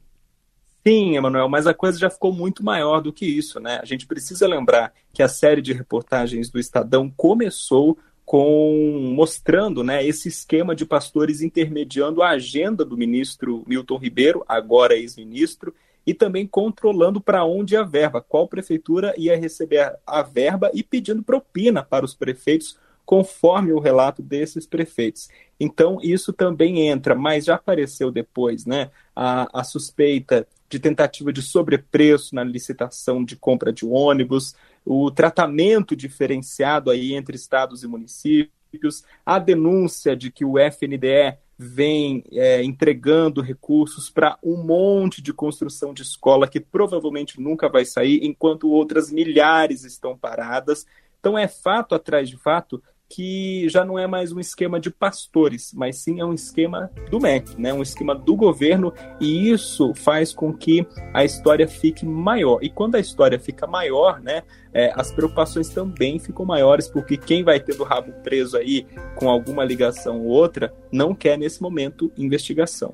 Sim, 0.88 1.16
Emanuel, 1.16 1.50
mas 1.50 1.66
a 1.66 1.74
coisa 1.74 1.98
já 1.98 2.08
ficou 2.08 2.32
muito 2.32 2.64
maior 2.64 3.02
do 3.02 3.12
que 3.12 3.26
isso, 3.26 3.60
né? 3.60 3.78
A 3.82 3.84
gente 3.84 4.06
precisa 4.06 4.46
lembrar 4.48 4.90
que 5.12 5.22
a 5.22 5.28
série 5.28 5.60
de 5.60 5.74
reportagens 5.74 6.48
do 6.48 6.58
Estadão 6.58 7.12
começou 7.14 7.98
com 8.24 9.12
mostrando 9.14 9.84
né, 9.84 10.02
esse 10.02 10.28
esquema 10.28 10.74
de 10.74 10.86
pastores 10.86 11.42
intermediando 11.42 12.22
a 12.22 12.30
agenda 12.30 12.86
do 12.86 12.96
ministro 12.96 13.62
Milton 13.66 13.98
Ribeiro, 13.98 14.42
agora 14.48 14.96
ex-ministro, 14.96 15.74
e 16.06 16.14
também 16.14 16.46
controlando 16.46 17.20
para 17.20 17.44
onde 17.44 17.76
a 17.76 17.82
verba, 17.82 18.24
qual 18.26 18.48
prefeitura 18.48 19.12
ia 19.18 19.36
receber 19.36 19.94
a 20.06 20.22
verba 20.22 20.70
e 20.72 20.82
pedindo 20.82 21.22
propina 21.22 21.82
para 21.82 22.06
os 22.06 22.14
prefeitos, 22.14 22.78
conforme 23.04 23.72
o 23.72 23.78
relato 23.78 24.22
desses 24.22 24.66
prefeitos. 24.66 25.28
Então, 25.60 25.98
isso 26.02 26.32
também 26.32 26.88
entra, 26.88 27.14
mas 27.14 27.44
já 27.44 27.56
apareceu 27.56 28.10
depois 28.10 28.64
né, 28.64 28.90
a, 29.14 29.60
a 29.60 29.64
suspeita 29.64 30.46
de 30.68 30.78
tentativa 30.78 31.32
de 31.32 31.42
sobrepreço 31.42 32.34
na 32.34 32.44
licitação 32.44 33.24
de 33.24 33.36
compra 33.36 33.72
de 33.72 33.86
ônibus, 33.86 34.54
o 34.84 35.10
tratamento 35.10 35.96
diferenciado 35.96 36.90
aí 36.90 37.14
entre 37.14 37.36
estados 37.36 37.82
e 37.82 37.88
municípios, 37.88 39.04
a 39.24 39.38
denúncia 39.38 40.14
de 40.14 40.30
que 40.30 40.44
o 40.44 40.58
FNDE 40.58 41.38
vem 41.58 42.22
é, 42.30 42.62
entregando 42.62 43.40
recursos 43.40 44.08
para 44.08 44.38
um 44.42 44.62
monte 44.62 45.20
de 45.20 45.32
construção 45.32 45.92
de 45.92 46.02
escola 46.02 46.46
que 46.46 46.60
provavelmente 46.60 47.40
nunca 47.40 47.68
vai 47.68 47.84
sair, 47.84 48.20
enquanto 48.22 48.70
outras 48.70 49.10
milhares 49.10 49.84
estão 49.84 50.16
paradas. 50.16 50.86
Então 51.18 51.36
é 51.36 51.48
fato 51.48 51.96
atrás 51.96 52.28
de 52.28 52.36
fato 52.36 52.80
que 53.08 53.68
já 53.68 53.84
não 53.84 53.98
é 53.98 54.06
mais 54.06 54.32
um 54.32 54.38
esquema 54.38 54.78
de 54.78 54.90
pastores, 54.90 55.72
mas 55.74 55.96
sim 55.96 56.20
é 56.20 56.24
um 56.24 56.34
esquema 56.34 56.90
do 57.10 57.18
MEC, 57.18 57.58
né? 57.58 57.72
um 57.72 57.82
esquema 57.82 58.14
do 58.14 58.36
governo, 58.36 58.92
e 59.20 59.50
isso 59.50 59.94
faz 59.94 60.32
com 60.32 60.52
que 60.52 60.86
a 61.14 61.24
história 61.24 61.66
fique 61.66 62.04
maior. 62.04 62.58
E 62.62 62.68
quando 62.68 62.96
a 62.96 63.00
história 63.00 63.38
fica 63.38 63.66
maior, 63.66 64.20
né, 64.20 64.42
é, 64.72 64.92
as 64.94 65.10
preocupações 65.10 65.68
também 65.70 66.18
ficam 66.18 66.44
maiores, 66.44 66.88
porque 66.88 67.16
quem 67.16 67.42
vai 67.42 67.58
tendo 67.58 67.80
o 67.82 67.86
rabo 67.86 68.12
preso 68.22 68.56
aí 68.56 68.86
com 69.16 69.28
alguma 69.28 69.64
ligação 69.64 70.20
ou 70.20 70.26
outra 70.26 70.74
não 70.92 71.14
quer 71.14 71.38
nesse 71.38 71.62
momento 71.62 72.12
investigação. 72.16 72.92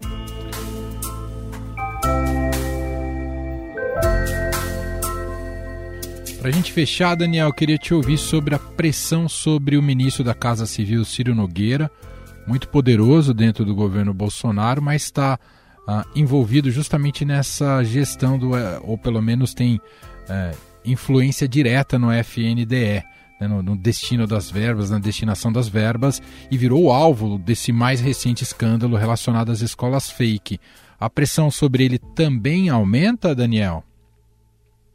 Para 6.45 6.51
a 6.51 6.55
gente 6.57 6.75
fechar, 6.75 7.15
Daniel, 7.15 7.51
queria 7.55 7.79
te 7.79 7.95
ouvir 7.95 8.19
sobre 8.19 8.55
a 8.55 8.59
pressão 8.59 9.31
sobre 9.31 9.79
o 9.79 9.83
ministro 9.83 10.23
da 10.23 10.35
Casa 10.35 10.67
Civil, 10.67 11.03
Ciro 11.03 11.35
Nogueira, 11.35 11.91
muito 12.47 12.69
poderoso 12.69 13.33
dentro 13.33 13.65
do 13.65 13.75
governo 13.75 14.13
Bolsonaro, 14.13 14.83
mas 14.83 15.05
está 15.05 15.39
ah, 15.89 16.05
envolvido 16.15 16.71
justamente 16.71 17.25
nessa 17.25 17.83
gestão 17.83 18.39
do, 18.39 18.55
eh, 18.55 18.79
ou 18.83 18.99
pelo 18.99 19.23
menos 19.23 19.55
tem 19.55 19.81
é, 20.29 20.55
influência 20.85 21.49
direta 21.49 21.99
no 21.99 22.13
FNDE. 22.13 23.03
Né, 23.41 23.49
no, 23.49 23.63
no, 23.63 23.75
destino 23.75 24.27
das 24.27 24.51
verbas, 24.51 24.91
na 24.91 24.99
destinação 24.99 25.51
das 25.51 25.67
verbas, 25.67 26.21
e 26.51 26.59
virou 26.59 26.93
alvo 26.93 27.39
desse 27.39 27.73
mais 27.73 28.03
recente 28.03 28.45
escândalo 28.45 28.99
relacionado 28.99 29.51
às 29.51 29.63
escolas 29.63 30.11
fake. 30.11 30.61
A 31.01 31.09
pressão 31.09 31.51
sobre 31.51 31.87
ele 31.87 31.99
também 31.99 32.69
aumenta, 32.69 33.35
Daniel? 33.35 33.83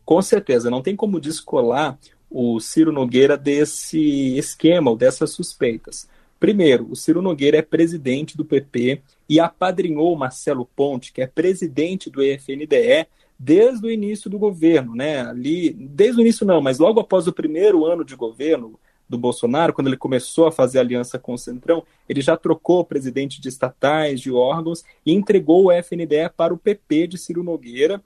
Com 0.10 0.24
certeza, 0.24 0.72
não 0.72 0.82
tem 0.82 0.96
como 0.96 1.20
descolar 1.20 2.00
o 2.32 2.60
Ciro 2.60 2.92
Nogueira 2.92 3.38
desse 3.38 4.36
esquema 4.40 4.90
ou 4.90 4.98
dessas 4.98 5.30
suspeitas. 5.30 6.10
Primeiro, 6.40 6.88
o 6.90 6.96
Ciro 6.96 7.22
Nogueira 7.22 7.58
é 7.58 7.62
presidente 7.62 8.36
do 8.36 8.44
PP 8.44 9.04
e 9.30 9.40
apadrinhou 9.40 10.18
Marcelo 10.18 10.66
Ponte, 10.76 11.14
que 11.14 11.22
é 11.22 11.28
presidente 11.28 12.10
do 12.10 12.24
EFNDE, 12.24 13.06
desde 13.38 13.86
o 13.86 13.92
início 13.92 14.32
do 14.32 14.40
governo, 14.40 14.96
né? 14.96 15.22
Ali, 15.22 15.70
desde 15.70 16.20
o 16.20 16.24
início 16.24 16.44
não, 16.44 16.60
mas 16.60 16.80
logo 16.80 17.00
após 17.00 17.28
o 17.28 17.32
primeiro 17.32 17.86
ano 17.86 18.04
de 18.04 18.16
governo 18.16 18.80
do 19.08 19.18
Bolsonaro, 19.18 19.74
quando 19.74 19.88
ele 19.88 19.98
começou 19.98 20.48
a 20.48 20.52
fazer 20.52 20.80
aliança 20.80 21.18
com 21.18 21.34
o 21.34 21.38
Centrão, 21.38 21.84
ele 22.08 22.22
já 22.22 22.36
trocou 22.36 22.86
presidente 22.86 23.42
de 23.42 23.50
estatais, 23.50 24.22
de 24.22 24.32
órgãos 24.32 24.84
e 25.04 25.12
entregou 25.14 25.66
o 25.66 25.72
FNDE 25.72 26.30
para 26.36 26.54
o 26.54 26.58
PP 26.58 27.08
de 27.08 27.18
Ciro 27.18 27.44
Nogueira 27.44 28.02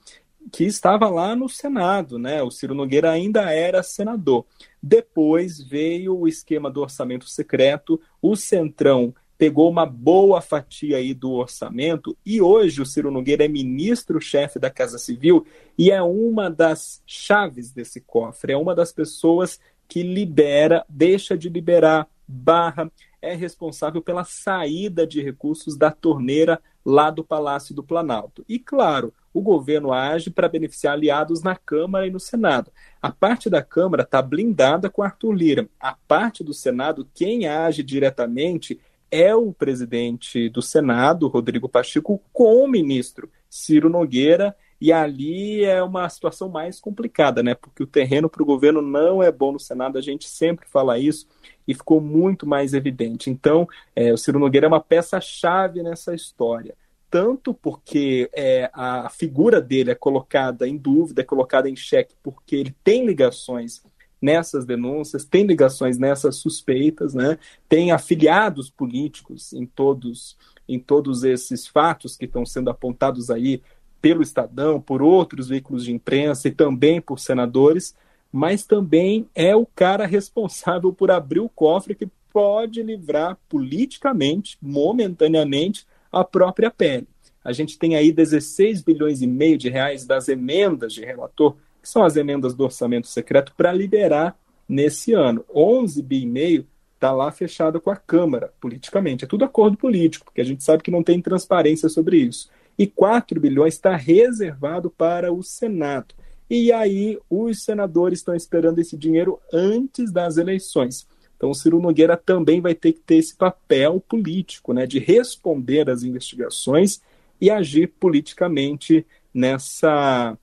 que 0.51 0.65
estava 0.65 1.09
lá 1.09 1.35
no 1.35 1.47
Senado, 1.47 2.19
né? 2.19 2.41
O 2.43 2.51
Ciro 2.51 2.75
Nogueira 2.75 3.11
ainda 3.11 3.51
era 3.51 3.81
senador. 3.81 4.45
Depois 4.81 5.61
veio 5.61 6.17
o 6.17 6.27
esquema 6.27 6.69
do 6.69 6.81
orçamento 6.81 7.27
secreto, 7.27 7.99
o 8.21 8.35
Centrão 8.35 9.13
pegou 9.37 9.69
uma 9.69 9.85
boa 9.85 10.41
fatia 10.41 10.97
aí 10.97 11.13
do 11.13 11.31
orçamento 11.31 12.15
e 12.25 12.41
hoje 12.41 12.81
o 12.81 12.85
Ciro 12.85 13.11
Nogueira 13.11 13.43
é 13.43 13.47
ministro-chefe 13.47 14.59
da 14.59 14.69
Casa 14.69 14.97
Civil 14.97 15.45
e 15.77 15.91
é 15.91 16.01
uma 16.01 16.49
das 16.49 17.01
chaves 17.05 17.71
desse 17.71 17.99
cofre, 17.99 18.53
é 18.53 18.57
uma 18.57 18.75
das 18.75 18.91
pessoas 18.91 19.59
que 19.87 20.01
libera, 20.01 20.85
deixa 20.87 21.37
de 21.37 21.49
liberar, 21.49 22.07
barra, 22.27 22.89
é 23.21 23.33
responsável 23.33 24.01
pela 24.01 24.23
saída 24.23 25.05
de 25.05 25.21
recursos 25.21 25.77
da 25.77 25.91
torneira 25.91 26.61
lá 26.85 27.09
do 27.09 27.23
Palácio 27.23 27.73
do 27.73 27.83
Planalto. 27.83 28.45
E 28.47 28.59
claro, 28.59 29.13
o 29.33 29.41
governo 29.41 29.91
age 29.91 30.29
para 30.29 30.47
beneficiar 30.47 30.93
aliados 30.93 31.41
na 31.41 31.55
Câmara 31.55 32.05
e 32.05 32.11
no 32.11 32.19
Senado. 32.19 32.71
A 33.01 33.11
parte 33.11 33.49
da 33.49 33.63
Câmara 33.63 34.03
está 34.03 34.21
blindada 34.21 34.89
com 34.89 35.01
Arthur 35.01 35.33
Lira. 35.33 35.69
A 35.79 35.95
parte 36.07 36.43
do 36.43 36.53
Senado, 36.53 37.07
quem 37.13 37.47
age 37.47 37.81
diretamente 37.81 38.79
é 39.09 39.35
o 39.35 39.51
presidente 39.51 40.49
do 40.49 40.61
Senado, 40.61 41.27
Rodrigo 41.27 41.67
Pacheco, 41.67 42.21
com 42.31 42.63
o 42.63 42.67
ministro 42.67 43.29
Ciro 43.49 43.89
Nogueira. 43.89 44.55
E 44.79 44.91
ali 44.91 45.63
é 45.63 45.81
uma 45.81 46.09
situação 46.09 46.49
mais 46.49 46.79
complicada, 46.79 47.41
né? 47.41 47.55
Porque 47.55 47.83
o 47.83 47.87
terreno 47.87 48.29
para 48.29 48.43
o 48.43 48.45
governo 48.45 48.81
não 48.81 49.23
é 49.23 49.31
bom 49.31 49.53
no 49.53 49.59
Senado, 49.59 49.97
a 49.97 50.01
gente 50.01 50.27
sempre 50.27 50.67
fala 50.67 50.99
isso 50.99 51.25
e 51.65 51.73
ficou 51.73 52.01
muito 52.01 52.45
mais 52.45 52.73
evidente. 52.73 53.29
Então, 53.29 53.65
é, 53.95 54.11
o 54.11 54.17
Ciro 54.17 54.39
Nogueira 54.39 54.67
é 54.67 54.67
uma 54.67 54.81
peça-chave 54.81 55.81
nessa 55.81 56.13
história 56.13 56.75
tanto 57.13 57.53
porque 57.53 58.27
é, 58.33 58.71
a 58.73 59.07
figura 59.07 59.61
dele 59.61 59.91
é 59.91 59.95
colocada 59.95 60.67
em 60.67 60.75
dúvida, 60.75 61.21
é 61.21 61.23
colocada 61.23 61.69
em 61.69 61.75
xeque, 61.75 62.15
porque 62.23 62.55
ele 62.55 62.75
tem 62.83 63.05
ligações 63.05 63.83
nessas 64.19 64.65
denúncias, 64.65 65.23
tem 65.23 65.45
ligações 65.45 65.99
nessas 65.99 66.37
suspeitas, 66.37 67.13
né? 67.13 67.37
tem 67.69 67.91
afiliados 67.91 68.71
políticos 68.71 69.53
em 69.53 69.63
todos, 69.63 70.35
em 70.67 70.79
todos 70.79 71.23
esses 71.23 71.67
fatos 71.67 72.17
que 72.17 72.25
estão 72.25 72.47
sendo 72.47 72.71
apontados 72.71 73.29
aí 73.29 73.61
pelo 74.01 74.23
Estadão, 74.23 74.81
por 74.81 75.03
outros 75.03 75.49
veículos 75.49 75.85
de 75.85 75.93
imprensa 75.93 76.47
e 76.47 76.51
também 76.51 76.99
por 76.99 77.19
senadores, 77.19 77.95
mas 78.31 78.65
também 78.65 79.29
é 79.35 79.55
o 79.55 79.67
cara 79.67 80.07
responsável 80.07 80.91
por 80.91 81.11
abrir 81.11 81.41
o 81.41 81.49
cofre 81.49 81.93
que 81.93 82.07
pode 82.31 82.81
livrar 82.81 83.37
politicamente, 83.47 84.57
momentaneamente, 84.59 85.85
a 86.13 86.23
própria 86.23 86.71
pele. 86.71 87.07
A 87.43 87.51
gente 87.51 87.77
tem 87.77 87.95
aí 87.95 88.11
16 88.11 88.81
bilhões 88.81 89.21
e 89.21 89.27
meio 89.27 89.57
de 89.57 89.69
reais 89.69 90.05
das 90.05 90.29
emendas 90.29 90.93
de 90.93 91.03
relator, 91.03 91.55
que 91.81 91.89
são 91.89 92.03
as 92.03 92.15
emendas 92.15 92.53
do 92.53 92.63
orçamento 92.63 93.07
secreto, 93.07 93.53
para 93.57 93.73
liberar 93.73 94.37
nesse 94.67 95.13
ano. 95.13 95.43
11 95.53 96.01
bi 96.01 96.21
e 96.21 96.25
meio 96.25 96.65
está 96.95 97.11
lá 97.11 97.29
fechado 97.31 97.81
com 97.81 97.91
a 97.91 97.97
Câmara, 97.97 98.53
politicamente. 98.61 99.25
É 99.25 99.27
tudo 99.27 99.43
acordo 99.43 99.75
político, 99.75 100.23
porque 100.23 100.39
a 100.39 100.45
gente 100.45 100.63
sabe 100.63 100.83
que 100.83 100.91
não 100.91 101.03
tem 101.03 101.21
transparência 101.21 101.89
sobre 101.89 102.17
isso. 102.17 102.49
E 102.77 102.87
4 102.87 103.41
bilhões 103.41 103.73
está 103.73 103.95
reservado 103.95 104.89
para 104.89 105.33
o 105.33 105.43
Senado. 105.43 106.15
E 106.49 106.71
aí 106.71 107.19
os 107.29 107.63
senadores 107.63 108.19
estão 108.19 108.35
esperando 108.35 108.79
esse 108.79 108.95
dinheiro 108.95 109.39
antes 109.51 110.11
das 110.11 110.37
eleições. 110.37 111.07
Então, 111.43 111.51
o 111.51 111.55
Ciro 111.55 111.81
Nogueira 111.81 112.15
também 112.15 112.61
vai 112.61 112.73
ter 112.73 112.93
que 112.93 113.01
ter 113.01 113.17
esse 113.17 113.35
papel 113.35 113.99
político, 113.99 114.71
né, 114.71 114.87
de 114.87 114.97
responder 114.97 115.89
às 115.89 116.01
investigações 116.01 117.01
e 117.41 117.51
agir 117.51 117.87
politicamente 117.99 119.05
nessa, 119.33 120.37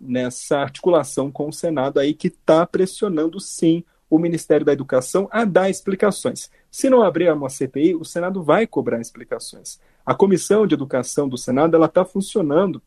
nessa 0.00 0.56
articulação 0.56 1.30
com 1.30 1.50
o 1.50 1.52
Senado 1.52 2.00
aí 2.00 2.14
que 2.14 2.28
está 2.28 2.64
pressionando 2.64 3.38
sim 3.38 3.84
o 4.08 4.18
Ministério 4.18 4.64
da 4.64 4.72
Educação 4.72 5.28
a 5.30 5.44
dar 5.44 5.68
explicações. 5.68 6.50
Se 6.70 6.88
não 6.88 7.02
abrir 7.02 7.30
uma 7.30 7.50
CPI, 7.50 7.94
o 7.94 8.02
Senado 8.02 8.42
vai 8.42 8.66
cobrar 8.66 8.98
explicações. 8.98 9.78
A 10.06 10.14
Comissão 10.14 10.66
de 10.66 10.72
Educação 10.72 11.28
do 11.28 11.36
Senado 11.36 11.76
ela 11.76 11.84
está 11.84 12.02
funcionando 12.02 12.80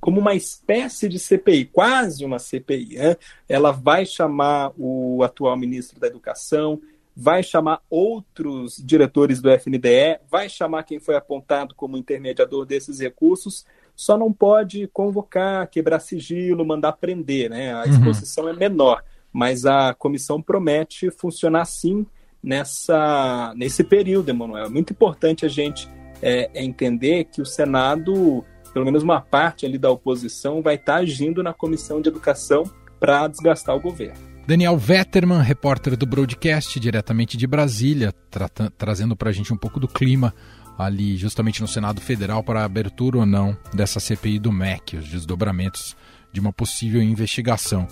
como 0.00 0.18
uma 0.18 0.34
espécie 0.34 1.10
de 1.10 1.18
CPI, 1.18 1.66
quase 1.66 2.24
uma 2.24 2.38
CPI. 2.38 2.96
Né? 2.96 3.16
Ela 3.46 3.70
vai 3.70 4.06
chamar 4.06 4.72
o 4.78 5.22
atual 5.22 5.58
ministro 5.58 6.00
da 6.00 6.06
Educação, 6.06 6.80
vai 7.14 7.42
chamar 7.42 7.80
outros 7.90 8.76
diretores 8.76 9.40
do 9.40 9.50
FNDE, 9.50 10.18
vai 10.30 10.48
chamar 10.48 10.82
quem 10.84 10.98
foi 10.98 11.14
apontado 11.14 11.74
como 11.74 11.96
intermediador 11.96 12.64
desses 12.64 13.00
recursos, 13.00 13.66
só 13.94 14.16
não 14.16 14.32
pode 14.32 14.88
convocar, 14.88 15.68
quebrar 15.68 16.00
sigilo, 16.00 16.64
mandar 16.64 16.92
prender, 16.92 17.50
né? 17.50 17.72
A 17.74 17.84
uhum. 17.84 17.90
exposição 17.90 18.44
uhum. 18.44 18.50
é 18.50 18.54
menor, 18.54 19.04
mas 19.32 19.66
a 19.66 19.94
comissão 19.94 20.40
promete 20.40 21.10
funcionar 21.10 21.66
sim 21.66 22.06
nessa, 22.42 23.52
nesse 23.56 23.84
período, 23.84 24.30
Emanuel. 24.30 24.66
É 24.66 24.68
muito 24.68 24.92
importante 24.92 25.44
a 25.44 25.48
gente 25.48 25.88
é, 26.22 26.50
é 26.54 26.64
entender 26.64 27.24
que 27.24 27.42
o 27.42 27.46
Senado, 27.46 28.44
pelo 28.72 28.84
menos 28.84 29.02
uma 29.02 29.20
parte 29.20 29.66
ali 29.66 29.76
da 29.76 29.90
oposição, 29.90 30.62
vai 30.62 30.76
estar 30.76 30.96
agindo 30.96 31.42
na 31.42 31.52
comissão 31.52 32.00
de 32.00 32.08
educação 32.08 32.64
para 32.98 33.28
desgastar 33.28 33.76
o 33.76 33.80
governo. 33.80 34.31
Daniel 34.46 34.76
Vetterman, 34.76 35.40
repórter 35.40 35.96
do 35.96 36.04
Broadcast, 36.04 36.78
diretamente 36.80 37.36
de 37.36 37.46
Brasília, 37.46 38.12
tra 38.30 38.48
trazendo 38.48 39.14
para 39.14 39.30
a 39.30 39.32
gente 39.32 39.52
um 39.52 39.56
pouco 39.56 39.78
do 39.78 39.86
clima 39.86 40.34
ali, 40.76 41.16
justamente 41.16 41.60
no 41.60 41.68
Senado 41.68 42.00
Federal, 42.00 42.42
para 42.42 42.60
a 42.60 42.64
abertura 42.64 43.18
ou 43.18 43.26
não 43.26 43.56
dessa 43.72 44.00
CPI 44.00 44.38
do 44.38 44.50
MEC, 44.50 44.96
os 44.96 45.08
desdobramentos 45.08 45.96
de 46.32 46.40
uma 46.40 46.52
possível 46.52 47.00
investigação. 47.00 47.86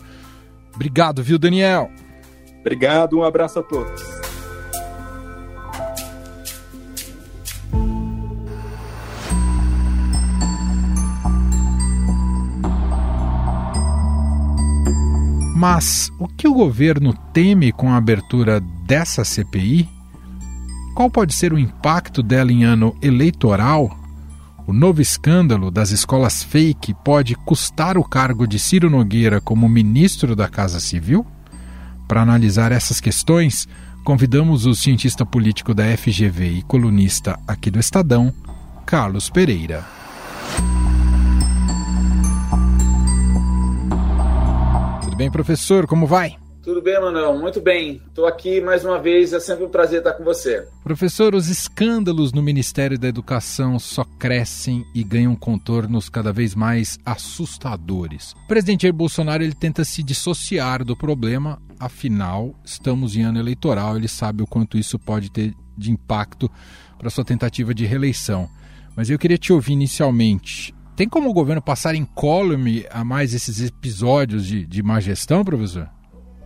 Obrigado, 0.75 1.23
viu, 1.23 1.39
Daniel? 1.39 1.91
Obrigado, 2.61 3.19
um 3.19 3.25
abraço 3.25 3.61
a 3.61 3.63
todos. 3.63 4.30
Mas 15.61 16.11
o 16.19 16.27
que 16.27 16.49
o 16.49 16.55
governo 16.55 17.13
teme 17.35 17.71
com 17.71 17.93
a 17.93 17.99
abertura 17.99 18.61
dessa 18.87 19.27
CPI? 19.27 19.87
Qual 20.95 21.11
pode 21.11 21.35
ser 21.35 21.53
o 21.53 21.59
impacto 21.59 22.23
dela 22.23 22.51
em 22.51 22.65
ano 22.65 22.97
eleitoral? 23.03 23.95
O 24.67 24.73
novo 24.73 25.03
escândalo 25.03 25.71
das 25.71 25.91
escolas 25.91 26.43
fake 26.43 26.95
pode 27.05 27.35
custar 27.35 27.99
o 27.99 28.03
cargo 28.03 28.47
de 28.47 28.59
Ciro 28.59 28.89
Nogueira 28.89 29.39
como 29.39 29.69
ministro 29.69 30.35
da 30.35 30.49
Casa 30.49 30.81
Civil? 30.81 31.27
Para 32.09 32.23
analisar 32.23 32.73
essas 32.73 32.99
questões, 32.99 33.69
convidamos 34.03 34.65
o 34.65 34.75
cientista 34.75 35.27
político 35.27 35.75
da 35.75 35.85
FGV 35.95 36.53
e 36.53 36.63
colunista 36.63 37.39
aqui 37.47 37.71
do 37.71 37.79
Estadão, 37.79 38.33
Carlos 38.87 39.29
Pereira. 39.29 40.00
Bem, 45.21 45.31
professor? 45.31 45.87
Como 45.87 46.07
vai? 46.07 46.39
Tudo 46.63 46.81
bem, 46.81 46.99
Manuel? 46.99 47.39
Muito 47.39 47.61
bem. 47.61 48.01
Estou 48.09 48.27
aqui 48.27 48.59
mais 48.59 48.87
uma 48.87 48.99
vez, 48.99 49.35
é 49.35 49.41
sempre 49.41 49.67
um 49.67 49.69
prazer 49.69 49.99
estar 49.99 50.15
com 50.15 50.25
você. 50.25 50.67
Professor, 50.83 51.35
os 51.35 51.49
escândalos 51.49 52.33
no 52.33 52.43
Ministério 52.43 52.99
da 52.99 53.07
Educação 53.07 53.79
só 53.79 54.03
crescem 54.19 54.83
e 54.95 55.05
ganham 55.05 55.37
contornos 55.37 56.09
cada 56.09 56.33
vez 56.33 56.55
mais 56.55 56.99
assustadores. 57.05 58.33
O 58.45 58.49
presidente 58.49 58.85
Jair 58.85 58.95
Bolsonaro 58.95 59.43
ele 59.43 59.53
tenta 59.53 59.85
se 59.85 60.03
dissociar 60.03 60.83
do 60.83 60.97
problema, 60.97 61.61
afinal, 61.79 62.55
estamos 62.65 63.15
em 63.15 63.21
ano 63.21 63.39
eleitoral, 63.39 63.99
ele 63.99 64.09
sabe 64.09 64.43
o 64.43 64.47
quanto 64.47 64.79
isso 64.79 64.99
pode 64.99 65.31
ter 65.31 65.53
de 65.77 65.93
impacto 65.93 66.51
para 66.99 67.11
sua 67.11 67.27
tentativa 67.27 67.75
de 67.75 67.85
reeleição. 67.85 68.49
Mas 68.97 69.11
eu 69.11 69.19
queria 69.19 69.37
te 69.37 69.53
ouvir 69.53 69.75
inicialmente. 69.75 70.75
Tem 71.01 71.09
como 71.09 71.31
o 71.31 71.33
governo 71.33 71.63
passar 71.63 71.95
em 71.95 72.05
column 72.05 72.85
a 72.91 73.03
mais 73.03 73.33
esses 73.33 73.67
episódios 73.67 74.45
de, 74.45 74.67
de 74.67 74.83
má 74.83 75.01
gestão, 75.01 75.43
professor? 75.43 75.89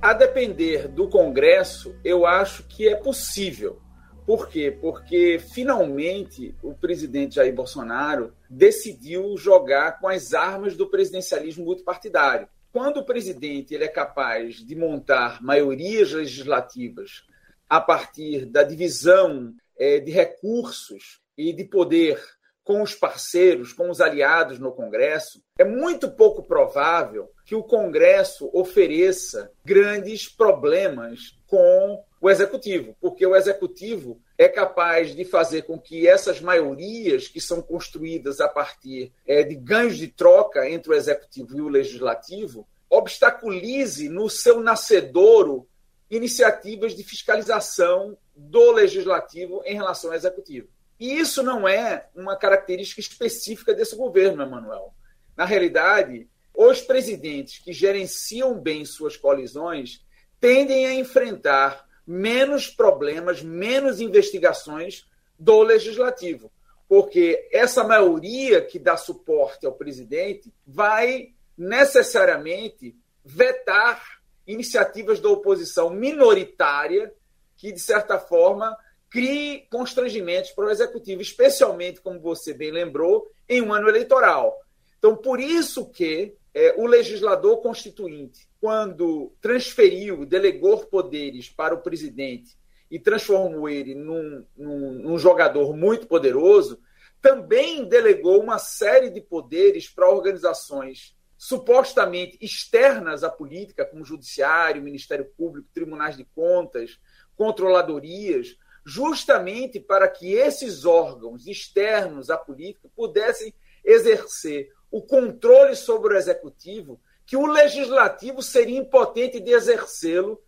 A 0.01 0.13
depender 0.13 0.87
do 0.87 1.09
Congresso, 1.09 1.93
eu 2.05 2.25
acho 2.25 2.63
que 2.69 2.87
é 2.87 2.95
possível. 2.95 3.83
Por 4.25 4.49
quê? 4.49 4.71
Porque 4.71 5.41
finalmente 5.53 6.55
o 6.63 6.73
presidente 6.73 7.35
Jair 7.35 7.53
Bolsonaro 7.53 8.33
decidiu 8.49 9.37
jogar 9.37 9.99
com 9.99 10.07
as 10.07 10.33
armas 10.33 10.77
do 10.77 10.89
presidencialismo 10.89 11.65
multipartidário. 11.65 12.47
Quando 12.71 12.99
o 12.99 13.05
presidente 13.05 13.75
ele 13.75 13.83
é 13.83 13.89
capaz 13.89 14.65
de 14.65 14.77
montar 14.77 15.43
maiorias 15.43 16.13
legislativas 16.13 17.25
a 17.69 17.81
partir 17.81 18.47
da 18.47 18.63
divisão 18.63 19.53
é, 19.77 19.99
de 19.99 20.13
recursos 20.13 21.21
e 21.37 21.53
de 21.53 21.65
poder 21.65 22.23
com 22.65 22.81
os 22.81 22.95
parceiros, 22.95 23.75
com 23.75 23.91
os 23.91 24.01
aliados 24.01 24.59
no 24.59 24.73
Congresso, 24.73 25.43
é 25.59 25.65
muito 25.65 26.11
pouco 26.11 26.43
provável 26.43 27.31
que 27.45 27.55
o 27.55 27.63
Congresso 27.63 28.51
ofereça 28.55 29.53
grandes 29.63 30.27
problemas 30.27 31.39
com 31.47 32.03
o 32.21 32.31
executivo, 32.31 32.97
porque 32.99 33.27
o 33.27 33.37
executivo 33.37 34.19
é 34.39 34.49
capaz 34.49 35.15
de 35.15 35.27
fazer 35.27 35.63
com 35.63 35.79
que 35.79 36.09
essas 36.09 36.41
maiorias 36.41 37.29
que 37.29 37.41
são 37.41 37.61
construídas 37.61 38.41
a 38.41 38.49
partir 38.49 39.13
é, 39.27 39.43
de 39.43 39.55
ganhos 39.55 39.99
de 39.99 40.09
troca 40.09 40.69
entre 40.69 40.91
o 40.91 40.95
executivo 40.95 41.55
e 41.55 41.61
o 41.61 41.69
legislativo 41.69 42.67
obstaculize 42.89 44.09
no 44.09 44.31
seu 44.31 44.61
nascedouro 44.61 45.69
iniciativas 46.11 46.95
de 46.95 47.05
fiscalização 47.05 48.17
do 48.35 48.73
legislativo 48.73 49.63
em 49.67 49.75
relação 49.75 50.11
ao 50.11 50.17
executivo. 50.17 50.69
E 51.05 51.19
isso 51.19 51.43
não 51.43 51.69
é 51.69 52.09
uma 52.17 52.35
característica 52.35 52.99
específica 52.99 53.75
desse 53.75 53.95
governo, 53.95 54.43
Emanuel. 54.43 54.95
Na 55.37 55.45
realidade, 55.45 56.27
os 56.55 56.81
presidentes 56.81 57.59
que 57.59 57.75
gerenciam 57.75 58.59
bem 58.59 58.87
suas 58.87 59.15
colisões 59.15 60.03
tendem 60.41 60.87
a 60.87 60.95
enfrentar 60.95 61.87
menos 62.07 62.69
problemas, 62.69 63.43
menos 63.43 64.01
investigações 64.01 65.07
do 65.39 65.61
legislativo, 65.63 66.51
porque 66.89 67.51
essa 67.53 67.85
maioria 67.85 68.63
que 68.63 68.79
dá 68.79 68.97
suporte 68.97 69.67
ao 69.67 69.75
presidente 69.75 70.51
vai 70.67 71.35
necessariamente 71.55 72.97
vetar 73.23 74.23
iniciativas 74.47 75.21
da 75.21 75.29
oposição 75.29 75.91
minoritária 75.91 77.13
que, 77.59 77.73
de 77.73 77.81
certa 77.81 78.19
forma, 78.19 78.75
crie 79.15 79.69
constrangimentos 79.71 80.51
para 80.51 80.65
o 80.65 80.71
executivo, 80.71 81.23
especialmente, 81.23 82.01
como 82.01 82.19
você 82.19 82.53
bem 82.53 82.73
lembrou, 82.73 83.31
em 83.49 83.63
um 83.63 83.73
ano 83.73 83.89
eleitoral. 83.89 84.59
Então, 84.99 85.15
por 85.15 85.39
isso 85.39 85.89
que 85.89 86.35
é, 86.53 86.75
o 86.77 86.85
legislador 86.85 87.59
constituinte, 87.59 88.49
quando 88.61 89.33
transferiu, 89.41 90.27
delegou 90.27 90.85
poderes 90.87 91.49
para 91.49 91.77
o 91.77 91.81
presidente 91.81 92.59
e 92.91 92.99
transformou 92.99 93.69
ele 93.69 93.95
num, 93.95 94.45
num, 94.57 94.93
num 94.95 95.17
jogador 95.17 95.77
muito 95.77 96.09
poderoso, 96.09 96.81
também 97.23 97.85
delegou 97.85 98.43
uma 98.43 98.59
série 98.59 99.11
de 99.11 99.21
poderes 99.21 99.89
para 99.89 100.11
organizações 100.11 101.15
supostamente 101.39 102.37
externas 102.41 103.23
à 103.23 103.31
política, 103.31 103.85
como 103.85 104.05
Judiciário, 104.05 104.83
Ministério 104.83 105.27
Público, 105.37 105.69
Tribunais 105.73 106.17
de 106.17 106.25
Contas, 106.25 106.99
controladorias, 107.37 108.57
justamente 108.85 109.81
para 109.81 110.09
que 110.09 110.33
esses 110.33 110.85
órgãos 110.85 111.47
externos 111.47 112.31
à 112.31 112.37
política 112.37 112.89
pudessem 112.95 113.53
exercer 113.85 114.69
o 114.91 115.03
controle 115.03 115.75
sobre 115.75 116.15
o 116.15 116.17
executivo, 116.17 117.01
que 117.27 117.37
o 117.37 117.47
legislativo 117.47 118.43
seria 118.43 118.79
impotente 118.79 119.41
de 119.41 119.51
exercê-lo 119.51 120.41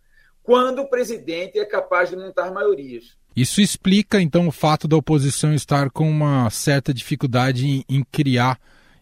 quando 0.43 0.79
o 0.79 0.89
presidente 0.89 1.59
é 1.59 1.65
capaz 1.65 2.09
de 2.09 2.15
montar 2.15 2.51
maiorias. 2.51 3.17
Isso 3.35 3.59
explica, 3.61 4.21
então, 4.21 4.47
o 4.47 4.51
fato 4.51 4.87
da 4.87 4.95
oposição 4.95 5.53
estar 5.53 5.91
com 5.91 6.09
uma 6.09 6.49
certa 6.49 6.93
dificuldade 6.93 7.67
em, 7.67 7.85
em 7.89 8.03
criar 8.03 8.59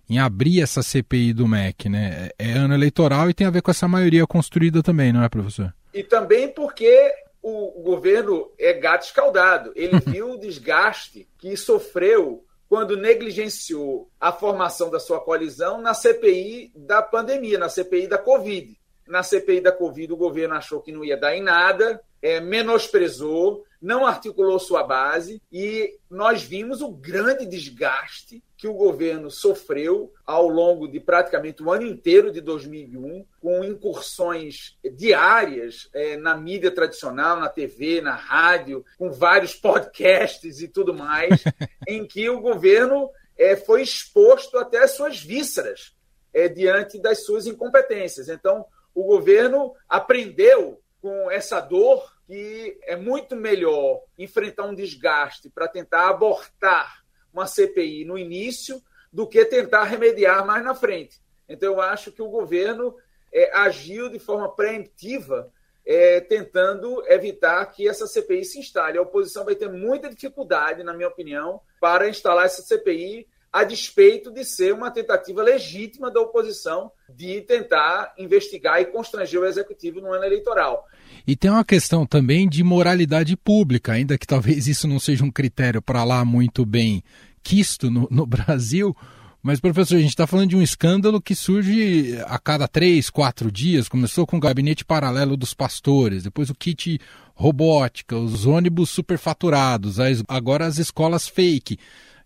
em 0.10 0.20
abrir 0.20 0.62
essa 0.62 0.84
CPI 0.84 1.34
do 1.34 1.48
MEC, 1.48 1.90
né? 1.90 2.30
É, 2.38 2.50
é 2.50 2.52
ano 2.52 2.74
eleitoral 2.74 3.30
e 3.30 3.34
tem 3.34 3.48
a 3.48 3.50
ver 3.50 3.62
com 3.62 3.72
essa 3.72 3.88
maioria 3.88 4.26
construída 4.28 4.84
também, 4.84 5.12
não 5.12 5.24
é, 5.24 5.30
professor? 5.30 5.74
E 5.94 6.04
também 6.04 6.48
porque 6.48 7.12
o 7.48 7.84
governo 7.84 8.52
é 8.58 8.74
gato 8.74 9.06
escaldado. 9.06 9.72
Ele 9.76 10.00
viu 10.06 10.32
o 10.32 10.40
desgaste 10.40 11.30
que 11.38 11.56
sofreu 11.56 12.44
quando 12.68 12.98
negligenciou 12.98 14.10
a 14.20 14.32
formação 14.32 14.90
da 14.90 15.00
sua 15.00 15.20
coalizão 15.20 15.80
na 15.80 15.94
CPI 15.94 16.72
da 16.76 17.04
pandemia, 17.04 17.60
na 17.60 17.70
CPI 17.70 18.08
da 18.08 18.18
Covid. 18.18 18.76
Na 19.08 19.22
CPI 19.22 19.62
da 19.62 19.72
Covid, 19.72 20.12
o 20.12 20.18
governo 20.18 20.56
achou 20.56 20.82
que 20.82 20.92
não 20.92 21.06
ia 21.06 21.16
dar 21.16 21.36
em 21.36 21.44
nada, 21.44 22.02
é, 22.20 22.40
menosprezou, 22.40 23.64
não 23.86 24.08
articulou 24.08 24.58
sua 24.58 24.82
base 24.82 25.40
e 25.52 26.00
nós 26.10 26.42
vimos 26.42 26.82
o 26.82 26.90
grande 26.90 27.46
desgaste 27.46 28.44
que 28.58 28.68
o 28.68 28.74
governo 28.74 29.30
sofreu 29.30 30.12
ao 30.26 30.48
longo 30.48 30.88
de 30.88 31.00
praticamente 31.00 31.62
o 31.62 31.72
ano 31.72 31.86
inteiro 31.86 32.32
de 32.32 32.42
2001, 32.42 33.24
com 33.40 33.64
incursões 33.64 34.76
diárias 34.96 35.88
é, 35.94 36.18
na 36.18 36.36
mídia 36.36 36.72
tradicional, 36.72 37.40
na 37.40 37.48
TV, 37.48 38.02
na 38.02 38.16
rádio, 38.16 38.84
com 38.98 39.12
vários 39.12 39.54
podcasts 39.54 40.62
e 40.62 40.68
tudo 40.68 40.92
mais, 40.92 41.44
em 41.88 42.08
que 42.08 42.28
o 42.28 42.42
governo 42.42 43.12
é, 43.38 43.56
foi 43.56 43.84
exposto 43.84 44.58
até 44.58 44.80
às 44.80 44.92
suas 44.92 45.22
vísceras 45.22 45.94
é, 46.34 46.48
diante 46.48 46.98
das 46.98 47.24
suas 47.24 47.46
incompetências. 47.46 48.30
Então, 48.30 48.66
o 48.96 49.04
governo 49.04 49.76
aprendeu 49.88 50.82
com 51.00 51.30
essa 51.30 51.60
dor 51.62 52.15
que 52.26 52.80
é 52.84 52.96
muito 52.96 53.36
melhor 53.36 54.02
enfrentar 54.18 54.66
um 54.66 54.74
desgaste 54.74 55.50
para 55.50 55.68
tentar 55.68 56.10
abortar 56.10 57.04
uma 57.32 57.46
CPI 57.46 58.06
no 58.06 58.18
início 58.18 58.82
do 59.12 59.28
que 59.28 59.44
tentar 59.46 59.84
remediar 59.84 60.46
mais 60.46 60.64
na 60.64 60.74
frente. 60.74 61.22
Então, 61.48 61.74
eu 61.74 61.82
acho 61.82 62.12
que 62.12 62.22
o 62.22 62.30
governo 62.30 62.96
é, 63.32 63.52
agiu 63.56 64.10
de 64.10 64.18
forma 64.18 64.54
preemptiva, 64.56 65.52
é, 65.86 66.20
tentando 66.20 67.04
evitar 67.08 67.64
que 67.68 67.88
essa 67.88 68.08
CPI 68.08 68.44
se 68.46 68.60
instale. 68.60 68.98
A 68.98 69.02
oposição 69.02 69.46
vai 69.46 69.56
ter 69.56 69.70
muita 69.70 70.10
dificuldade, 70.10 70.84
na 70.84 70.94
minha 70.94 71.08
opinião, 71.08 71.62
para 71.80 72.10
instalar 72.10 72.46
essa 72.46 72.64
CPI, 72.64 73.28
a 73.56 73.64
despeito 73.64 74.30
de 74.34 74.44
ser 74.44 74.74
uma 74.74 74.92
tentativa 74.92 75.42
legítima 75.42 76.12
da 76.12 76.20
oposição 76.20 76.92
de 77.10 77.40
tentar 77.40 78.14
investigar 78.18 78.82
e 78.82 78.86
constranger 78.86 79.40
o 79.40 79.46
executivo 79.46 80.02
no 80.02 80.12
ano 80.12 80.26
eleitoral. 80.26 80.86
E 81.26 81.38
tem 81.38 81.50
uma 81.50 81.64
questão 81.64 82.06
também 82.06 82.50
de 82.50 82.62
moralidade 82.66 83.38
pública, 83.38 83.94
ainda 83.94 84.18
que 84.18 84.28
talvez 84.28 84.68
isso 84.68 84.90
não 84.90 85.00
seja 85.00 85.24
um 85.24 85.32
critério 85.32 85.82
para 85.82 86.04
lá 86.04 86.26
muito 86.26 86.66
bem 86.66 87.02
quisto 87.42 87.90
no, 87.90 88.10
no 88.12 88.26
Brasil. 88.26 88.94
Mas, 89.42 89.62
professor, 89.62 89.96
a 89.96 90.00
gente 90.00 90.10
está 90.10 90.28
falando 90.28 90.50
de 90.50 90.58
um 90.58 90.62
escândalo 90.62 91.22
que 91.22 91.34
surge 91.34 92.20
a 92.26 92.38
cada 92.38 92.68
três, 92.68 93.10
quatro 93.10 93.50
dias. 93.50 93.88
Começou 93.88 94.28
com 94.28 94.36
o 94.36 94.42
gabinete 94.42 94.84
paralelo 94.84 95.38
dos 95.38 95.54
pastores, 95.54 96.24
depois 96.24 96.50
o 96.50 96.56
kit 96.56 97.00
robótica, 97.34 98.18
os 98.18 98.46
ônibus 98.46 98.90
superfaturados, 98.90 99.96
agora 100.28 100.66
as 100.66 100.78
escolas 100.78 101.26
fake. 101.26 101.80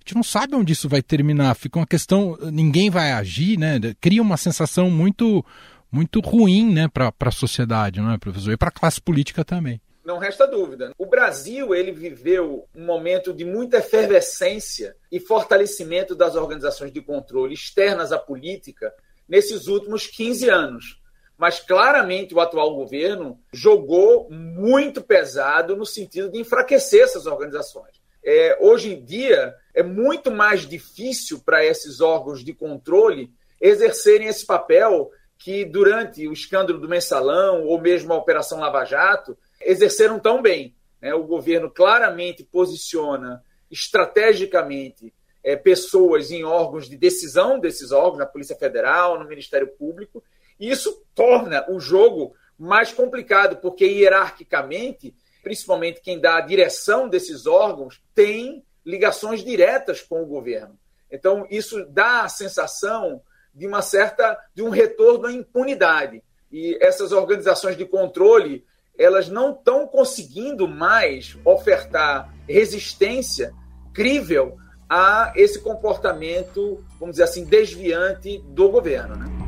Gente 0.10 0.15
não 0.15 0.24
sabe 0.24 0.56
onde 0.56 0.74
isso 0.74 0.89
vai 0.89 1.04
terminar. 1.04 1.54
Fica 1.54 1.78
uma 1.78 1.86
questão, 1.86 2.36
ninguém 2.52 2.89
vai 2.89 3.12
agir, 3.12 3.60
né? 3.60 3.80
Cria 4.02 4.24
uma 4.24 4.38
sensação 4.38 4.89
muito 4.89 5.45
muito 5.91 6.19
ruim 6.19 6.74
né, 6.74 6.88
para 6.88 7.13
a 7.19 7.32
sociedade, 7.32 8.00
não 8.00 8.12
é, 8.12 8.17
professor? 8.17 8.52
E 8.52 8.58
para 8.58 8.69
a 8.69 8.72
classe 8.72 9.00
política 9.00 9.45
também. 9.45 9.80
Não 10.04 10.17
resta 10.17 10.48
dúvida. 10.48 10.93
O 10.98 11.06
Brasil 11.06 11.76
ele 11.76 11.91
viveu 11.91 12.67
um 12.74 12.86
momento 12.86 13.32
de 13.32 13.45
muita 13.45 13.78
efervescência 13.78 14.95
e 15.12 15.19
fortalecimento 15.19 16.15
das 16.15 16.36
organizações 16.36 16.91
de 16.91 17.02
controle 17.02 17.54
externas 17.54 18.12
à 18.12 18.17
política 18.17 18.91
nesses 19.28 19.67
últimos 19.67 20.08
15 20.08 20.50
anos. 20.50 21.00
Mas 21.38 21.60
claramente 21.60 22.34
o 22.34 22.39
atual 22.39 22.76
governo 22.76 23.39
jogou 23.54 24.28
muito 24.32 25.04
pesado 25.04 25.76
no 25.76 25.86
sentido 25.86 26.32
de 26.32 26.39
enfraquecer 26.39 27.04
essas 27.04 27.28
organizações. 27.28 28.00
É, 28.24 28.58
hoje 28.60 28.93
em 28.93 29.04
dia 29.04 29.56
é 29.80 29.84
muito 29.84 30.30
mais 30.30 30.68
difícil 30.68 31.39
para 31.39 31.63
esses 31.63 32.02
órgãos 32.02 32.44
de 32.44 32.54
controle 32.54 33.32
exercerem 33.62 34.28
esse 34.28 34.46
papel 34.46 35.10
que 35.38 35.63
durante 35.63 36.28
o 36.28 36.34
escândalo 36.34 36.80
do 36.80 36.89
mensalão 36.89 37.63
ou 37.63 37.80
mesmo 37.80 38.12
a 38.12 38.18
Operação 38.18 38.60
Lava 38.60 38.84
Jato 38.84 39.38
exerceram 39.62 40.20
tão 40.20 40.42
bem. 40.42 40.76
Né? 41.02 41.13
O 41.13 41.24
governo 41.24 41.72
claramente 41.72 42.44
posiciona 42.44 43.42
estrategicamente 43.72 45.13
é, 45.42 45.56
pessoas 45.56 46.30
em 46.30 46.44
órgãos 46.44 46.89
de 46.89 46.98
decisão 46.98 47.58
desses 47.58 47.94
órgãos, 47.94 48.18
na 48.18 48.26
Polícia 48.26 48.58
Federal, 48.58 49.18
no 49.18 49.30
Ministério 49.30 49.70
Público, 49.78 50.22
e 50.60 50.70
isso 50.70 51.06
torna 51.15 51.65
o 51.72 51.80
jogo 51.80 52.36
mais 52.58 52.92
complicado, 52.92 53.62
porque 53.62 53.86
hierarquicamente, 53.86 55.15
principalmente 55.42 56.02
quem 56.02 56.20
dá 56.20 56.36
a 56.36 56.42
direção 56.42 57.08
desses 57.08 57.46
órgãos, 57.48 58.04
tem 58.13 58.65
ligações 58.86 59.44
diretas 59.44 60.02
com 60.02 60.22
o 60.22 60.26
governo. 60.26 60.78
Então, 61.12 61.48
isso 61.50 61.86
dá 61.86 62.24
a 62.24 62.30
sensação 62.30 63.22
de 63.54 63.68
uma 63.68 63.82
certa 63.82 64.39
de 64.54 64.62
um 64.62 64.70
retorno 64.70 65.28
à 65.28 65.32
impunidade. 65.32 66.24
E 66.52 66.78
essas 66.82 67.12
organizações 67.12 67.78
de 67.78 67.86
controle, 67.86 68.65
elas 68.98 69.30
não 69.30 69.52
estão 69.52 69.88
conseguindo 69.88 70.68
mais 70.68 71.38
ofertar 71.46 72.34
resistência 72.48 73.54
crível 73.94 74.58
a 74.89 75.34
esse 75.36 75.60
comportamento, 75.60 76.84
vamos 77.00 77.13
dizer 77.13 77.24
assim, 77.24 77.46
desviante 77.46 78.39
do 78.48 78.70
governo. 78.70 79.15
Né? 79.15 79.38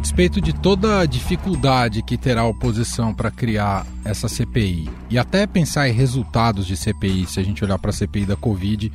Despeito 0.00 0.40
de 0.40 0.52
toda 0.52 1.00
a 1.00 1.06
dificuldade 1.06 2.02
que 2.02 2.16
terá 2.16 2.40
a 2.40 2.46
oposição 2.46 3.14
para 3.14 3.30
criar 3.30 3.86
essa 4.04 4.28
CPI 4.28 4.88
e 5.10 5.18
até 5.18 5.46
pensar 5.46 5.88
em 5.88 5.92
resultados 5.92 6.66
de 6.66 6.76
CPI, 6.76 7.26
se 7.26 7.38
a 7.38 7.42
gente 7.42 7.62
olhar 7.62 7.78
para 7.78 7.90
a 7.90 7.92
CPI 7.92 8.24
da 8.24 8.36
Covid, 8.36 8.90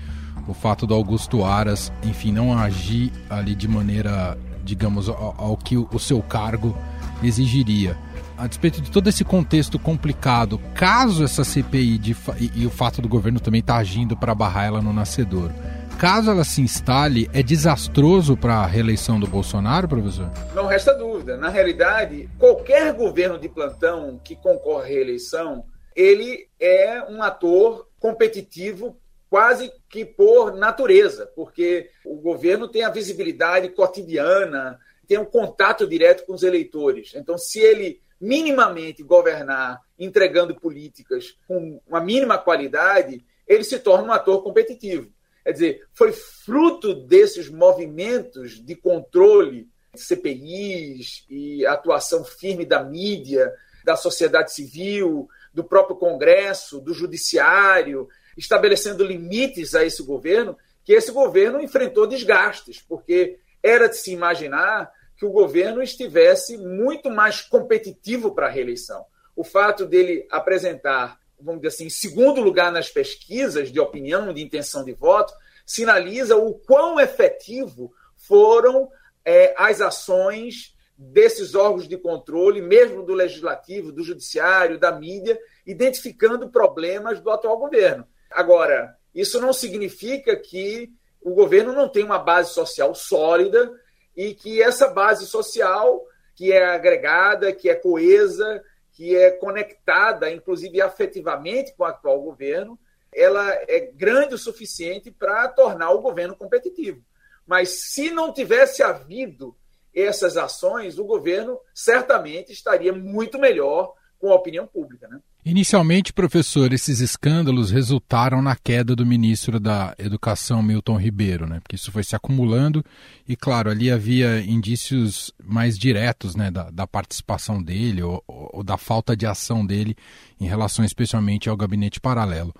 o 0.47 0.53
fato 0.53 0.85
do 0.87 0.93
Augusto 0.93 1.43
Aras, 1.43 1.91
enfim, 2.03 2.31
não 2.31 2.57
agir 2.57 3.11
ali 3.29 3.55
de 3.55 3.67
maneira, 3.67 4.37
digamos, 4.63 5.07
ao, 5.07 5.57
que 5.57 5.77
o 5.77 5.99
seu 5.99 6.21
cargo 6.21 6.75
exigiria. 7.23 7.97
a 8.37 8.47
despeito 8.47 8.81
de 8.81 8.91
todo 8.91 9.07
esse 9.07 9.23
contexto 9.23 9.79
complicado, 9.79 10.59
caso 10.73 11.23
essa 11.23 11.43
CPI 11.43 11.97
de, 11.97 12.17
e, 12.39 12.51
e, 12.55 12.65
o 12.65 12.69
fato 12.69 13.01
do 13.01 13.07
governo 13.07 13.39
também 13.39 13.61
estar 13.61 13.75
tá 13.75 13.79
agindo 13.79 14.17
para 14.17 14.35
barrar 14.35 14.65
ela 14.65 14.81
no 14.81 14.91
nascedor, 14.91 15.51
caso 15.95 16.29
ela 16.29 16.43
se 16.43 16.61
instale, 16.61 17.29
é 17.33 17.41
desastroso 17.41 18.35
para 18.35 18.55
a 18.55 18.65
reeleição 18.65 19.19
do 19.19 19.27
Bolsonaro, 19.27 19.87
professor? 19.87 20.29
Não 20.53 20.67
resta 20.67 20.93
dúvida. 20.93 21.37
Na 21.37 21.49
realidade, 21.49 22.29
qualquer 22.37 22.93
governo 22.93 23.39
de 23.39 23.47
plantão 23.47 24.19
que 24.23 24.35
concorre 24.35 24.83
à 24.83 24.87
reeleição, 24.87 25.65
ele 25.95 26.47
é 26.59 27.01
um 27.09 27.23
ator 27.23 27.87
competitivo 27.99 28.97
quase 29.29 29.71
que 29.89 30.05
por 30.05 30.53
natureza, 30.53 31.31
porque 31.35 31.89
o 32.05 32.15
governo 32.15 32.67
tem 32.67 32.83
a 32.83 32.89
visibilidade 32.89 33.69
cotidiana, 33.69 34.77
tem 35.07 35.17
um 35.17 35.25
contato 35.25 35.87
direto 35.87 36.25
com 36.25 36.33
os 36.33 36.43
eleitores. 36.43 37.13
Então, 37.15 37.37
se 37.37 37.59
ele 37.59 38.01
minimamente 38.19 39.03
governar 39.03 39.81
entregando 39.97 40.55
políticas 40.55 41.37
com 41.47 41.81
uma 41.87 42.01
mínima 42.01 42.37
qualidade, 42.37 43.25
ele 43.47 43.63
se 43.63 43.79
torna 43.79 44.09
um 44.09 44.13
ator 44.13 44.43
competitivo. 44.43 45.09
Quer 45.45 45.51
dizer, 45.51 45.87
foi 45.93 46.11
fruto 46.11 46.91
desses 46.91 47.49
movimentos 47.49 48.53
de 48.53 48.73
controle, 48.75 49.69
CPIs 49.95 51.23
e 51.29 51.63
atuação 51.67 52.25
firme 52.25 52.65
da 52.65 52.83
mídia, 52.83 53.53
da 53.83 53.95
sociedade 53.95 54.51
civil, 54.51 55.29
do 55.53 55.63
próprio 55.63 55.97
Congresso, 55.97 56.81
do 56.81 56.95
Judiciário, 56.95 58.09
estabelecendo 58.35 59.05
limites 59.05 59.75
a 59.75 59.85
esse 59.85 60.01
governo, 60.01 60.57
que 60.83 60.93
esse 60.93 61.11
governo 61.11 61.61
enfrentou 61.61 62.07
desgastes, 62.07 62.81
porque 62.81 63.37
era 63.61 63.87
de 63.87 63.97
se 63.97 64.11
imaginar 64.11 64.91
que 65.15 65.27
o 65.27 65.31
governo 65.31 65.79
estivesse 65.81 66.57
muito 66.57 67.11
mais 67.11 67.41
competitivo 67.41 68.33
para 68.33 68.47
a 68.47 68.49
reeleição. 68.49 69.05
O 69.35 69.43
fato 69.43 69.85
dele 69.85 70.27
apresentar 70.31 71.19
vamos 71.39 71.61
dizer 71.61 71.75
assim, 71.75 71.85
em 71.85 71.89
segundo 71.89 72.41
lugar 72.41 72.71
nas 72.71 72.89
pesquisas 72.89 73.71
de 73.71 73.79
opinião, 73.79 74.33
de 74.33 74.41
intenção 74.41 74.83
de 74.83 74.93
voto, 74.93 75.33
sinaliza 75.65 76.35
o 76.35 76.53
quão 76.53 76.99
efetivo 76.99 77.91
foram 78.15 78.89
é, 79.23 79.53
as 79.57 79.81
ações 79.81 80.75
desses 80.97 81.55
órgãos 81.55 81.87
de 81.87 81.97
controle, 81.97 82.61
mesmo 82.61 83.03
do 83.03 83.13
legislativo, 83.13 83.91
do 83.91 84.03
judiciário, 84.03 84.79
da 84.79 84.91
mídia, 84.91 85.37
identificando 85.65 86.49
problemas 86.49 87.19
do 87.19 87.29
atual 87.29 87.57
governo. 87.57 88.07
Agora, 88.31 88.95
isso 89.13 89.39
não 89.41 89.51
significa 89.51 90.35
que 90.35 90.89
o 91.21 91.33
governo 91.33 91.73
não 91.73 91.89
tem 91.89 92.03
uma 92.03 92.19
base 92.19 92.53
social 92.53 92.93
sólida 92.93 93.71
e 94.15 94.33
que 94.33 94.61
essa 94.61 94.87
base 94.87 95.25
social, 95.25 96.01
que 96.35 96.51
é 96.51 96.65
agregada, 96.65 97.51
que 97.51 97.69
é 97.69 97.75
coesa, 97.75 98.63
que 98.95 99.13
é 99.13 99.29
conectada, 99.29 100.31
inclusive 100.31 100.81
afetivamente, 100.81 101.75
com 101.75 101.83
o 101.83 101.85
atual 101.85 102.21
governo, 102.21 102.79
ela 103.13 103.45
é 103.67 103.91
grande 103.93 104.35
o 104.35 104.37
suficiente 104.37 105.11
para 105.11 105.49
tornar 105.49 105.91
o 105.91 106.01
governo 106.01 106.35
competitivo. 106.35 107.03
Mas 107.45 107.91
se 107.91 108.09
não 108.09 108.33
tivesse 108.33 108.81
havido 108.81 109.55
essas 109.93 110.37
ações, 110.37 110.97
o 110.97 111.03
governo 111.03 111.59
certamente 111.73 112.53
estaria 112.53 112.93
muito 112.93 113.37
melhor 113.37 113.93
com 114.17 114.31
a 114.31 114.35
opinião 114.35 114.65
pública. 114.65 115.07
Né? 115.09 115.19
Inicialmente, 115.45 116.11
professor, 116.11 116.73
esses 116.73 117.01
escândalos 117.01 117.69
resultaram 117.69 118.41
na 118.41 118.55
queda 118.55 118.95
do 118.95 119.05
ministro 119.05 119.59
da 119.59 119.93
Educação, 119.99 120.63
Milton 120.63 120.97
Ribeiro, 120.97 121.45
né? 121.45 121.59
Porque 121.59 121.75
isso 121.75 121.91
foi 121.91 122.03
se 122.03 122.15
acumulando 122.15 122.83
e, 123.27 123.35
claro, 123.35 123.69
ali 123.69 123.91
havia 123.91 124.41
indícios 124.41 125.31
mais 125.43 125.77
diretos 125.77 126.35
né, 126.35 126.49
da, 126.49 126.71
da 126.71 126.87
participação 126.87 127.61
dele 127.61 128.01
ou, 128.01 128.23
ou 128.27 128.63
da 128.63 128.75
falta 128.75 129.15
de 129.15 129.27
ação 129.27 129.63
dele 129.63 129.95
em 130.41 130.47
relação 130.47 130.83
especialmente 130.83 131.47
ao 131.47 131.55
gabinete 131.55 132.01
paralelo. 132.01 132.51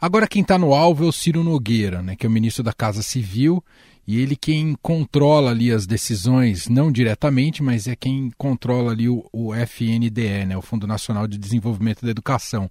Agora 0.00 0.28
quem 0.28 0.42
está 0.42 0.56
no 0.56 0.72
alvo 0.72 1.06
é 1.06 1.08
o 1.08 1.12
Ciro 1.12 1.42
Nogueira, 1.42 2.02
né, 2.02 2.14
que 2.14 2.24
é 2.24 2.28
o 2.28 2.32
ministro 2.32 2.62
da 2.62 2.72
Casa 2.72 3.02
Civil 3.02 3.64
e 4.08 4.22
ele 4.22 4.34
quem 4.34 4.74
controla 4.80 5.50
ali 5.50 5.70
as 5.70 5.86
decisões, 5.86 6.66
não 6.66 6.90
diretamente, 6.90 7.62
mas 7.62 7.86
é 7.86 7.94
quem 7.94 8.30
controla 8.38 8.92
ali 8.92 9.06
o, 9.06 9.28
o 9.30 9.54
FNDE, 9.54 10.46
né, 10.46 10.56
o 10.56 10.62
Fundo 10.62 10.86
Nacional 10.86 11.28
de 11.28 11.36
Desenvolvimento 11.36 12.02
da 12.02 12.10
Educação. 12.10 12.70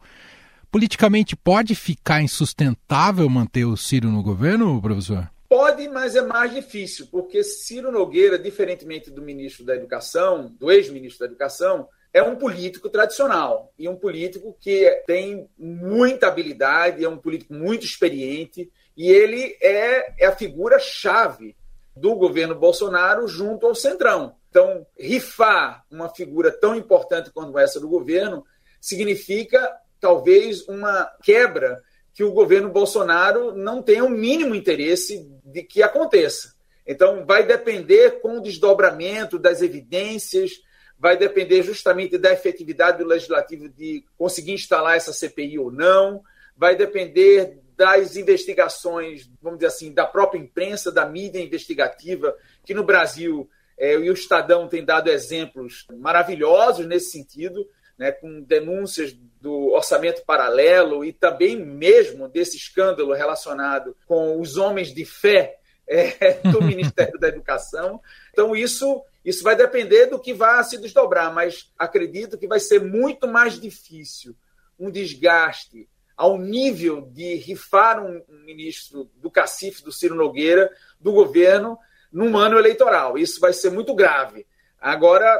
Politicamente 0.71 1.35
pode 1.35 1.75
ficar 1.75 2.23
insustentável 2.23 3.29
manter 3.29 3.65
o 3.65 3.77
Ciro 3.77 4.09
no 4.09 4.23
governo, 4.23 4.81
professor? 4.81 5.29
Pode, 5.47 5.87
mas 5.89 6.15
é 6.15 6.23
mais 6.23 6.51
difícil, 6.51 7.05
porque 7.11 7.43
Ciro 7.43 7.91
Nogueira, 7.91 8.39
diferentemente 8.39 9.11
do 9.11 9.21
ministro 9.21 9.63
da 9.63 9.75
Educação, 9.75 10.51
do 10.59 10.71
ex-ministro 10.71 11.19
da 11.19 11.25
Educação, 11.27 11.87
é 12.11 12.23
um 12.23 12.35
político 12.35 12.89
tradicional 12.89 13.71
e 13.77 13.87
um 13.87 13.95
político 13.95 14.57
que 14.59 14.89
tem 15.05 15.47
muita 15.55 16.29
habilidade, 16.29 17.05
é 17.05 17.07
um 17.07 17.17
político 17.19 17.53
muito 17.53 17.85
experiente 17.85 18.71
e 18.97 19.11
ele 19.11 19.55
é, 19.61 20.23
é 20.23 20.25
a 20.25 20.35
figura-chave 20.35 21.55
do 21.95 22.15
governo 22.15 22.55
Bolsonaro 22.55 23.27
junto 23.27 23.67
ao 23.67 23.75
Centrão. 23.75 24.35
Então, 24.49 24.85
rifar 24.97 25.85
uma 25.91 26.09
figura 26.09 26.51
tão 26.51 26.75
importante 26.75 27.31
quanto 27.31 27.57
essa 27.59 27.79
do 27.79 27.87
governo 27.87 28.43
significa 28.81 29.71
talvez 29.99 30.67
uma 30.67 31.05
quebra 31.21 31.81
que 32.13 32.23
o 32.23 32.31
governo 32.31 32.69
Bolsonaro 32.69 33.55
não 33.55 33.83
tenha 33.83 34.03
o 34.03 34.09
mínimo 34.09 34.55
interesse 34.55 35.29
de 35.43 35.61
que 35.61 35.83
aconteça. 35.83 36.55
Então, 36.85 37.23
vai 37.25 37.45
depender 37.45 38.19
com 38.21 38.37
o 38.37 38.41
desdobramento 38.41 39.37
das 39.37 39.61
evidências, 39.61 40.53
vai 40.97 41.15
depender 41.17 41.61
justamente 41.61 42.17
da 42.17 42.33
efetividade 42.33 42.97
do 42.97 43.05
legislativo 43.05 43.69
de 43.69 44.03
conseguir 44.17 44.53
instalar 44.53 44.97
essa 44.97 45.13
CPI 45.13 45.59
ou 45.59 45.71
não, 45.71 46.23
vai 46.55 46.75
depender 46.75 47.59
das 47.77 48.15
investigações, 48.15 49.29
vamos 49.39 49.59
dizer 49.59 49.67
assim, 49.67 49.93
da 49.93 50.05
própria 50.05 50.39
imprensa, 50.39 50.91
da 50.91 51.05
mídia 51.05 51.39
investigativa, 51.39 52.35
que 52.65 52.73
no 52.73 52.83
Brasil 52.83 53.47
é, 53.77 53.93
e 53.93 54.09
o 54.09 54.13
Estadão 54.13 54.67
tem 54.67 54.83
dado 54.83 55.09
exemplos 55.09 55.85
maravilhosos 55.99 56.87
nesse 56.87 57.11
sentido, 57.11 57.69
né, 57.97 58.11
com 58.11 58.41
denúncias 58.41 59.13
do 59.39 59.71
orçamento 59.73 60.25
paralelo 60.25 61.05
e 61.05 61.13
também 61.13 61.55
mesmo 61.55 62.27
desse 62.27 62.57
escândalo 62.57 63.13
relacionado 63.13 63.95
com 64.07 64.39
os 64.41 64.57
homens 64.57 64.93
de 64.93 65.05
fé 65.05 65.59
é, 65.87 66.33
do 66.51 66.61
Ministério 66.61 67.19
da 67.19 67.27
Educação. 67.27 68.01
Então, 68.31 68.55
isso, 68.55 69.03
isso 69.23 69.43
vai 69.43 69.55
depender 69.55 70.07
do 70.07 70.19
que 70.19 70.33
vai 70.33 70.63
se 70.63 70.79
desdobrar, 70.79 71.31
mas 71.33 71.71
acredito 71.77 72.37
que 72.37 72.47
vai 72.47 72.59
ser 72.59 72.81
muito 72.81 73.27
mais 73.27 73.59
difícil 73.59 74.35
um 74.79 74.89
desgaste 74.91 75.87
ao 76.17 76.37
nível 76.39 77.01
de 77.13 77.35
rifar 77.35 78.03
um, 78.03 78.21
ministro 78.43 79.07
do 79.17 79.29
cacife 79.29 79.83
do 79.83 79.91
Ciro 79.91 80.15
Nogueira 80.15 80.71
do 80.99 81.11
governo 81.11 81.77
num 82.11 82.35
ano 82.35 82.57
eleitoral. 82.57 83.19
Isso 83.19 83.39
vai 83.39 83.53
ser 83.53 83.69
muito 83.69 83.93
grave. 83.93 84.47
Agora, 84.81 85.39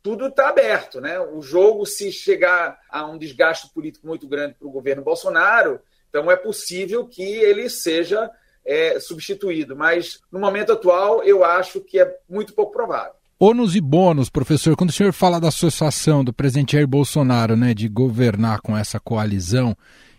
tudo 0.00 0.28
está 0.28 0.48
aberto, 0.48 1.00
né? 1.00 1.18
O 1.18 1.42
jogo, 1.42 1.84
se 1.84 2.12
chegar 2.12 2.78
a 2.88 3.04
um 3.04 3.18
desgaste 3.18 3.68
político 3.74 4.06
muito 4.06 4.28
grande 4.28 4.54
para 4.54 4.68
o 4.68 4.70
governo 4.70 5.02
Bolsonaro, 5.02 5.80
então 6.08 6.30
é 6.30 6.36
possível 6.36 7.06
que 7.06 7.22
ele 7.22 7.68
seja 7.68 8.30
é, 8.64 9.00
substituído. 9.00 9.74
Mas 9.74 10.20
no 10.30 10.38
momento 10.38 10.72
atual, 10.72 11.24
eu 11.24 11.44
acho 11.44 11.80
que 11.80 11.98
é 11.98 12.16
muito 12.28 12.52
pouco 12.52 12.72
provável. 12.72 13.14
Ônus 13.40 13.74
e 13.74 13.80
bônus, 13.80 14.30
professor, 14.30 14.76
quando 14.76 14.90
o 14.90 14.92
senhor 14.92 15.12
fala 15.12 15.40
da 15.40 15.48
associação 15.48 16.22
do 16.22 16.32
presidente 16.32 16.74
Jair 16.74 16.86
Bolsonaro, 16.86 17.56
né, 17.56 17.74
de 17.74 17.88
governar 17.88 18.60
com 18.60 18.76
essa 18.76 19.00
coalizão, 19.00 19.76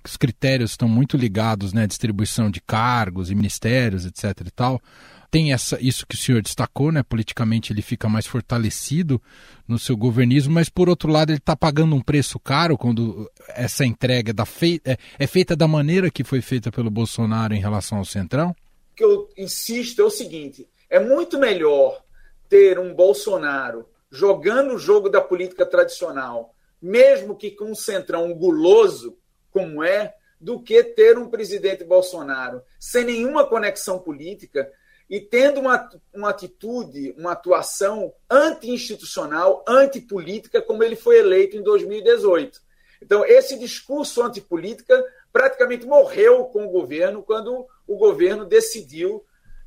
os 0.09 0.17
critérios 0.17 0.71
estão 0.71 0.87
muito 0.87 1.17
ligados, 1.17 1.73
né, 1.73 1.83
à 1.83 1.85
distribuição 1.85 2.49
de 2.49 2.61
cargos 2.61 3.31
e 3.31 3.35
ministérios, 3.35 4.05
etc 4.05 4.47
e 4.47 4.51
tal. 4.51 4.81
Tem 5.29 5.51
essa, 5.51 5.79
isso 5.81 6.05
que 6.05 6.13
o 6.13 6.17
senhor 6.17 6.43
destacou, 6.43 6.91
né? 6.91 7.01
Politicamente 7.01 7.73
ele 7.73 7.81
fica 7.81 8.07
mais 8.07 8.27
fortalecido 8.27 9.19
no 9.67 9.79
seu 9.79 9.97
governismo, 9.97 10.53
mas 10.53 10.69
por 10.69 10.87
outro 10.87 11.11
lado 11.11 11.31
ele 11.31 11.39
está 11.39 11.55
pagando 11.55 11.95
um 11.95 12.01
preço 12.01 12.39
caro 12.39 12.77
quando 12.77 13.27
essa 13.49 13.83
entrega 13.83 14.31
da 14.31 14.45
fei 14.45 14.79
é, 14.85 14.95
é 15.17 15.25
feita 15.25 15.55
da 15.55 15.67
maneira 15.67 16.11
que 16.11 16.23
foi 16.23 16.39
feita 16.39 16.71
pelo 16.71 16.91
Bolsonaro 16.91 17.55
em 17.55 17.59
relação 17.59 17.97
ao 17.97 18.05
Centrão? 18.05 18.51
O 18.91 18.95
que 18.95 19.03
eu 19.03 19.27
insisto 19.35 20.03
é 20.03 20.05
o 20.05 20.11
seguinte: 20.11 20.67
é 20.87 20.99
muito 20.99 21.39
melhor 21.39 22.03
ter 22.47 22.77
um 22.77 22.93
Bolsonaro 22.93 23.87
jogando 24.11 24.75
o 24.75 24.77
jogo 24.77 25.09
da 25.09 25.19
política 25.19 25.65
tradicional, 25.65 26.53
mesmo 26.79 27.35
que 27.35 27.49
com 27.49 27.71
um 27.71 27.75
centrão 27.75 28.31
guloso, 28.35 29.17
como 29.53 29.83
é, 29.83 30.15
do 30.39 30.59
que 30.59 30.83
ter 30.83 31.17
um 31.17 31.29
presidente 31.29 31.85
Bolsonaro 31.85 32.61
sem 32.77 33.05
nenhuma 33.05 33.47
conexão 33.47 33.97
política 33.99 34.69
e 35.09 35.21
tendo 35.21 35.61
uma, 35.61 35.89
uma 36.13 36.29
atitude, 36.31 37.13
uma 37.17 37.31
atuação 37.33 38.13
anti-institucional, 38.29 39.63
antipolítica, 39.67 40.61
como 40.61 40.83
ele 40.83 40.95
foi 40.95 41.19
eleito 41.19 41.55
em 41.55 41.61
2018. 41.61 42.59
Então, 43.01 43.25
esse 43.25 43.57
discurso 43.57 44.21
antipolítica 44.23 45.03
praticamente 45.31 45.85
morreu 45.85 46.45
com 46.45 46.65
o 46.65 46.71
governo 46.71 47.21
quando 47.21 47.65
o 47.87 47.95
governo 47.95 48.45
decidiu 48.45 49.23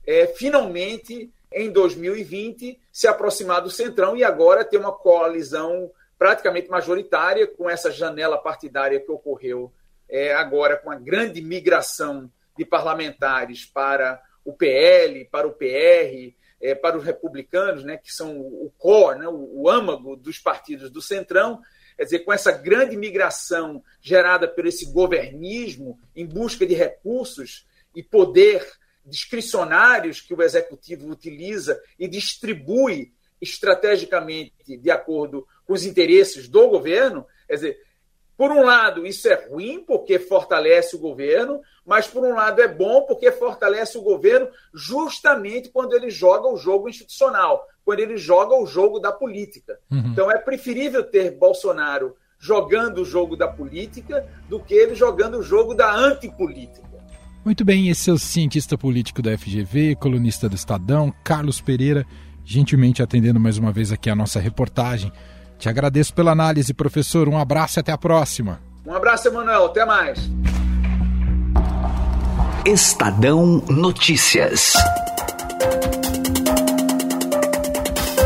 é, 0.07 0.27
finalmente, 0.27 1.33
em 1.53 1.71
2020, 1.71 2.81
se 2.93 3.09
aproximar 3.09 3.61
do 3.61 3.71
Centrão 3.71 4.17
e 4.17 4.23
agora 4.23 4.65
ter 4.65 4.79
uma 4.79 4.93
coalizão 4.93 5.91
praticamente 6.19 6.69
majoritária, 6.69 7.47
com 7.47 7.69
essa 7.69 7.91
janela 7.91 8.39
partidária 8.39 9.01
que 9.01 9.11
ocorreu 9.11 9.73
é, 10.09 10.35
agora, 10.35 10.77
com 10.77 10.91
a 10.91 10.97
grande 10.97 11.41
migração 11.43 12.31
de 12.57 12.65
parlamentares 12.65 13.65
para 13.65 14.23
o 14.45 14.53
PL, 14.53 15.25
para 15.27 15.47
o 15.47 15.53
PR, 15.53 16.35
é, 16.61 16.75
para 16.75 16.97
os 16.97 17.05
republicanos, 17.05 17.85
né, 17.85 17.97
que 17.97 18.13
são 18.13 18.39
o 18.39 18.73
core, 18.79 19.19
né, 19.19 19.29
o, 19.29 19.63
o 19.63 19.69
âmago 19.69 20.17
dos 20.17 20.39
partidos 20.39 20.91
do 20.91 21.03
Centrão, 21.03 21.61
quer 21.97 22.05
dizer, 22.05 22.19
com 22.21 22.33
essa 22.33 22.53
grande 22.53 22.97
migração 22.97 23.83
gerada 24.01 24.49
por 24.49 24.67
esse 24.67 24.87
governismo 24.93 25.99
em 26.15 26.27
busca 26.27 26.67
de 26.67 26.75
recursos 26.75 27.67
e 27.95 28.03
poder 28.03 28.67
discricionários 29.05 30.21
que 30.21 30.35
o 30.35 30.43
executivo 30.43 31.09
utiliza 31.09 31.81
e 31.99 32.09
distribui 32.09 33.13
estrategicamente 33.41 34.53
de 34.67 34.91
acordo 34.91 35.47
os 35.69 35.85
interesses 35.85 36.49
do 36.49 36.69
governo, 36.69 37.27
quer 37.47 37.55
dizer, 37.55 37.87
por 38.37 38.51
um 38.51 38.63
lado, 38.63 39.07
isso 39.07 39.27
é 39.29 39.35
ruim 39.49 39.83
porque 39.87 40.19
fortalece 40.19 40.95
o 40.95 40.99
governo, 40.99 41.61
mas 41.87 42.07
por 42.07 42.23
um 42.23 42.35
lado 42.35 42.61
é 42.61 42.69
bom 42.69 43.03
porque 43.03 43.33
fortalece 43.33 43.97
o 43.97 44.03
governo 44.03 44.49
justamente 44.75 45.71
quando 45.71 45.95
ele 45.95 46.11
joga 46.11 46.47
o 46.47 46.57
jogo 46.57 46.89
institucional, 46.89 47.67
quando 47.83 48.01
ele 48.01 48.19
joga 48.19 48.55
o 48.55 48.67
jogo 48.67 49.01
da 49.01 49.11
política. 49.11 49.79
Uhum. 49.91 50.09
Então 50.13 50.31
é 50.31 50.37
preferível 50.37 51.03
ter 51.03 51.31
Bolsonaro 51.31 52.15
jogando 52.39 53.01
o 53.01 53.05
jogo 53.07 53.37
da 53.37 53.49
política 53.49 54.27
do 54.51 54.61
que 54.61 54.75
ele 54.75 54.95
jogando 54.95 55.39
o 55.39 55.43
jogo 55.43 55.75
da 55.75 55.95
antipolítica. 55.95 56.87
Muito 57.43 57.65
bem, 57.65 57.89
esse 57.89 58.11
é 58.11 58.13
o 58.13 58.19
cientista 58.19 58.77
político 58.77 59.23
da 59.23 59.39
FGV, 59.39 59.95
colunista 59.97 60.49
do 60.49 60.57
Estadão, 60.57 61.15
Carlos 61.25 61.61
Pereira, 61.61 62.05
gentilmente 62.45 63.03
atendendo 63.03 63.41
mais 63.41 63.57
uma 63.57 63.73
vez 63.73 63.93
aqui 63.93 64.11
a 64.11 64.17
nossa 64.17 64.39
reportagem. 64.39 65.11
Te 65.59 65.69
agradeço 65.69 66.13
pela 66.15 66.33
análise, 66.33 66.73
professor. 66.75 67.29
Um 67.29 67.39
abraço 67.39 67.79
e 67.79 67.81
até 67.81 67.93
a 67.93 67.99
próxima. 67.99 68.61
Um 68.87 68.95
abraço, 68.95 69.29
Emanuel. 69.29 69.67
Até 69.67 69.85
mais. 69.85 70.31
Estadão 72.65 73.63
Notícias. 73.69 74.73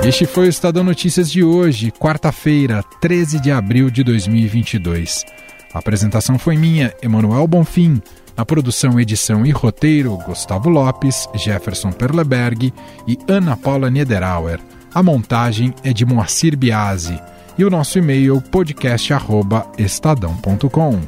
Este 0.02 0.24
foi 0.24 0.46
o 0.46 0.48
Estadão 0.48 0.82
Notícias 0.82 1.30
de 1.30 1.44
hoje, 1.44 1.90
quarta-feira, 1.90 2.82
13 3.02 3.38
de 3.38 3.50
abril 3.50 3.90
de 3.90 4.02
2022. 4.02 5.26
A 5.74 5.78
apresentação 5.78 6.38
foi 6.38 6.56
minha, 6.56 6.94
Emanuel 7.02 7.46
Bonfim. 7.46 8.00
Na 8.34 8.46
produção, 8.46 8.98
edição 8.98 9.44
e 9.44 9.50
roteiro, 9.50 10.16
Gustavo 10.24 10.70
Lopes, 10.70 11.28
Jefferson 11.34 11.92
Perleberg 11.92 12.72
e 13.06 13.18
Ana 13.28 13.58
Paula 13.58 13.90
Niederauer. 13.90 14.58
A 14.94 15.02
montagem 15.02 15.74
é 15.84 15.92
de 15.92 16.04
Moacir 16.04 16.56
Biasi 16.56 17.20
e 17.56 17.64
o 17.64 17.70
nosso 17.70 17.98
e-mail 17.98 18.40
podcast@estadão.com. 18.40 21.00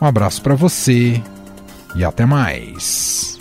Um 0.00 0.06
abraço 0.06 0.40
para 0.42 0.54
você 0.54 1.20
e 1.96 2.04
até 2.04 2.24
mais. 2.24 3.37